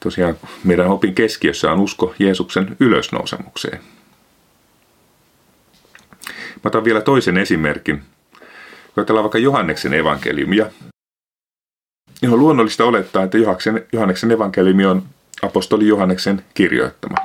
Tosiaan 0.00 0.38
meidän 0.64 0.86
opin 0.86 1.14
keskiössä 1.14 1.72
on 1.72 1.80
usko 1.80 2.14
Jeesuksen 2.18 2.76
ylösnousemukseen. 2.80 3.80
Mä 6.64 6.68
otan 6.68 6.84
vielä 6.84 7.00
toisen 7.00 7.36
esimerkin. 7.36 8.02
Ajatellaan 8.96 9.24
vaikka 9.24 9.38
Johanneksen 9.38 9.94
evankeliumia. 9.94 10.66
On 12.32 12.40
luonnollista 12.40 12.84
olettaa, 12.84 13.22
että 13.22 13.38
Johanneksen 13.92 14.30
evankeliumi 14.30 14.86
on 14.86 15.02
apostoli 15.42 15.88
Johanneksen 15.88 16.44
kirjoittama. 16.54 17.16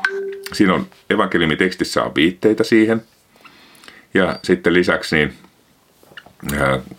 Siinä 0.54 0.73
on 0.73 0.88
evankeliumitekstissä 1.10 2.04
on 2.04 2.15
viitteitä 2.15 2.63
siihen. 2.63 3.01
Ja 4.13 4.39
sitten 4.43 4.73
lisäksi 4.73 5.15
niin 5.15 5.34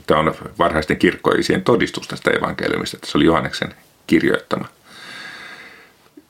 tämä 0.07 0.21
on 0.21 0.35
varhaisten 0.59 0.97
kirkkoisien 0.97 1.63
todistus 1.63 2.09
tästä 2.09 2.31
evankeliumista, 2.31 2.97
että 2.97 3.07
se 3.11 3.19
oli 3.19 3.25
Johanneksen 3.25 3.75
kirjoittama. 4.07 4.69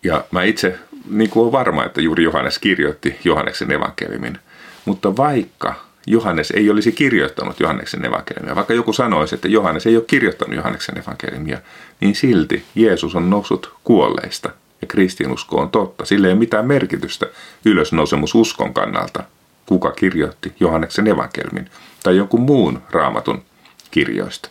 Ja 0.03 0.25
mä 0.31 0.43
itse 0.43 0.79
niin 1.11 1.31
kuin 1.31 1.43
olen 1.43 1.53
varma, 1.53 1.85
että 1.85 2.01
juuri 2.01 2.25
Johannes 2.25 2.59
kirjoitti 2.59 3.19
Johanneksen 3.25 3.73
evankeliumin. 3.73 4.39
Mutta 4.85 5.17
vaikka 5.17 5.75
Johannes 6.07 6.51
ei 6.51 6.71
olisi 6.71 6.93
kirjoittanut 6.93 7.61
Johanneksen 7.61 8.05
evankeliumia, 8.05 8.55
vaikka 8.55 8.75
joku 8.75 8.93
sanoisi, 8.93 9.35
että 9.35 9.49
Johannes 9.49 9.87
ei 9.87 9.97
ole 9.97 10.05
kirjoittanut 10.07 10.57
Johanneksen 10.57 10.99
evankeliumia, 10.99 11.59
niin 12.01 12.15
silti 12.15 12.65
Jeesus 12.75 13.15
on 13.15 13.31
noussut 13.31 13.75
kuolleista 13.85 14.51
ja 14.83 14.87
kristinusko 14.87 15.61
on 15.61 15.71
totta. 15.71 16.05
Sillä 16.05 16.27
ei 16.27 16.33
ole 16.33 16.39
mitään 16.39 16.67
merkitystä 16.67 17.27
ylösnousemususkon 17.65 18.75
kannalta, 18.75 19.25
kuka 19.67 19.91
kirjoitti 19.91 20.53
Johanneksen 20.61 21.09
evankeliumin 21.09 21.71
tai 22.03 22.17
jonkun 22.17 22.41
muun 22.41 22.83
raamatun 22.91 23.43
kirjoista. 23.91 24.49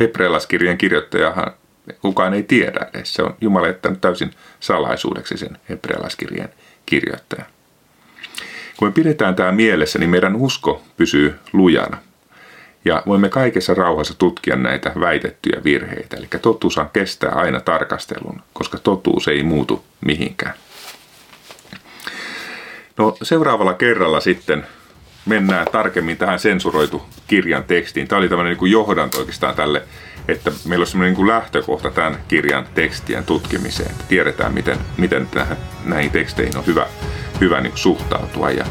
Hebrealaiskirjan 0.00 0.78
kirjoittajahan 0.78 1.52
kukaan 2.02 2.34
ei 2.34 2.42
tiedä 2.42 2.86
edes. 2.94 3.14
Se 3.14 3.22
on 3.22 3.34
Jumala 3.40 3.66
jättänyt 3.66 4.00
täysin 4.00 4.30
salaisuudeksi 4.60 5.38
sen 5.38 5.58
hebrealaiskirjeen 5.68 6.48
kirjoittajan. 6.86 7.46
Kun 8.76 8.88
me 8.88 8.92
pidetään 8.92 9.34
tämä 9.34 9.52
mielessä, 9.52 9.98
niin 9.98 10.10
meidän 10.10 10.36
usko 10.36 10.82
pysyy 10.96 11.38
lujana. 11.52 11.98
Ja 12.84 13.02
voimme 13.06 13.28
kaikessa 13.28 13.74
rauhassa 13.74 14.14
tutkia 14.18 14.56
näitä 14.56 14.92
väitettyjä 15.00 15.60
virheitä. 15.64 16.16
Eli 16.16 16.26
totuushan 16.42 16.90
kestää 16.92 17.30
aina 17.30 17.60
tarkastelun, 17.60 18.42
koska 18.52 18.78
totuus 18.78 19.28
ei 19.28 19.42
muutu 19.42 19.84
mihinkään. 20.00 20.54
No 22.96 23.16
seuraavalla 23.22 23.74
kerralla 23.74 24.20
sitten 24.20 24.66
mennään 25.28 25.66
tarkemmin 25.72 26.16
tähän 26.16 26.38
sensuroitu 26.38 27.02
kirjan 27.26 27.64
tekstiin. 27.64 28.08
Tämä 28.08 28.18
oli 28.18 28.28
tämmöinen 28.28 28.50
niin 28.50 28.58
kuin 28.58 28.72
johdanto 28.72 29.18
oikeastaan 29.18 29.54
tälle, 29.54 29.82
että 30.28 30.50
meillä 30.64 30.82
on 30.82 30.86
semmoinen 30.86 31.10
niin 31.10 31.16
kuin 31.16 31.28
lähtökohta 31.28 31.90
tämän 31.90 32.18
kirjan 32.28 32.66
tekstien 32.74 33.24
tutkimiseen. 33.24 33.94
Tiedetään, 34.08 34.54
miten, 34.54 34.78
miten 34.96 35.26
tähän, 35.26 35.56
näihin 35.84 36.10
teksteihin 36.10 36.56
on 36.56 36.66
hyvä, 36.66 36.86
hyvä 37.40 37.60
niin 37.60 37.72
suhtautua. 37.76 38.50
Ja, 38.50 38.64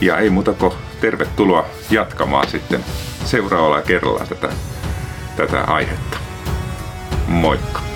ja 0.00 0.18
ei 0.18 0.30
muuta 0.30 0.52
kuin 0.52 0.72
tervetuloa 1.00 1.66
jatkamaan 1.90 2.48
sitten 2.48 2.84
seuraavalla 3.24 3.82
kerralla 3.82 4.26
tätä, 4.26 4.48
tätä 5.36 5.60
aihetta. 5.64 6.16
Moikka! 7.28 7.91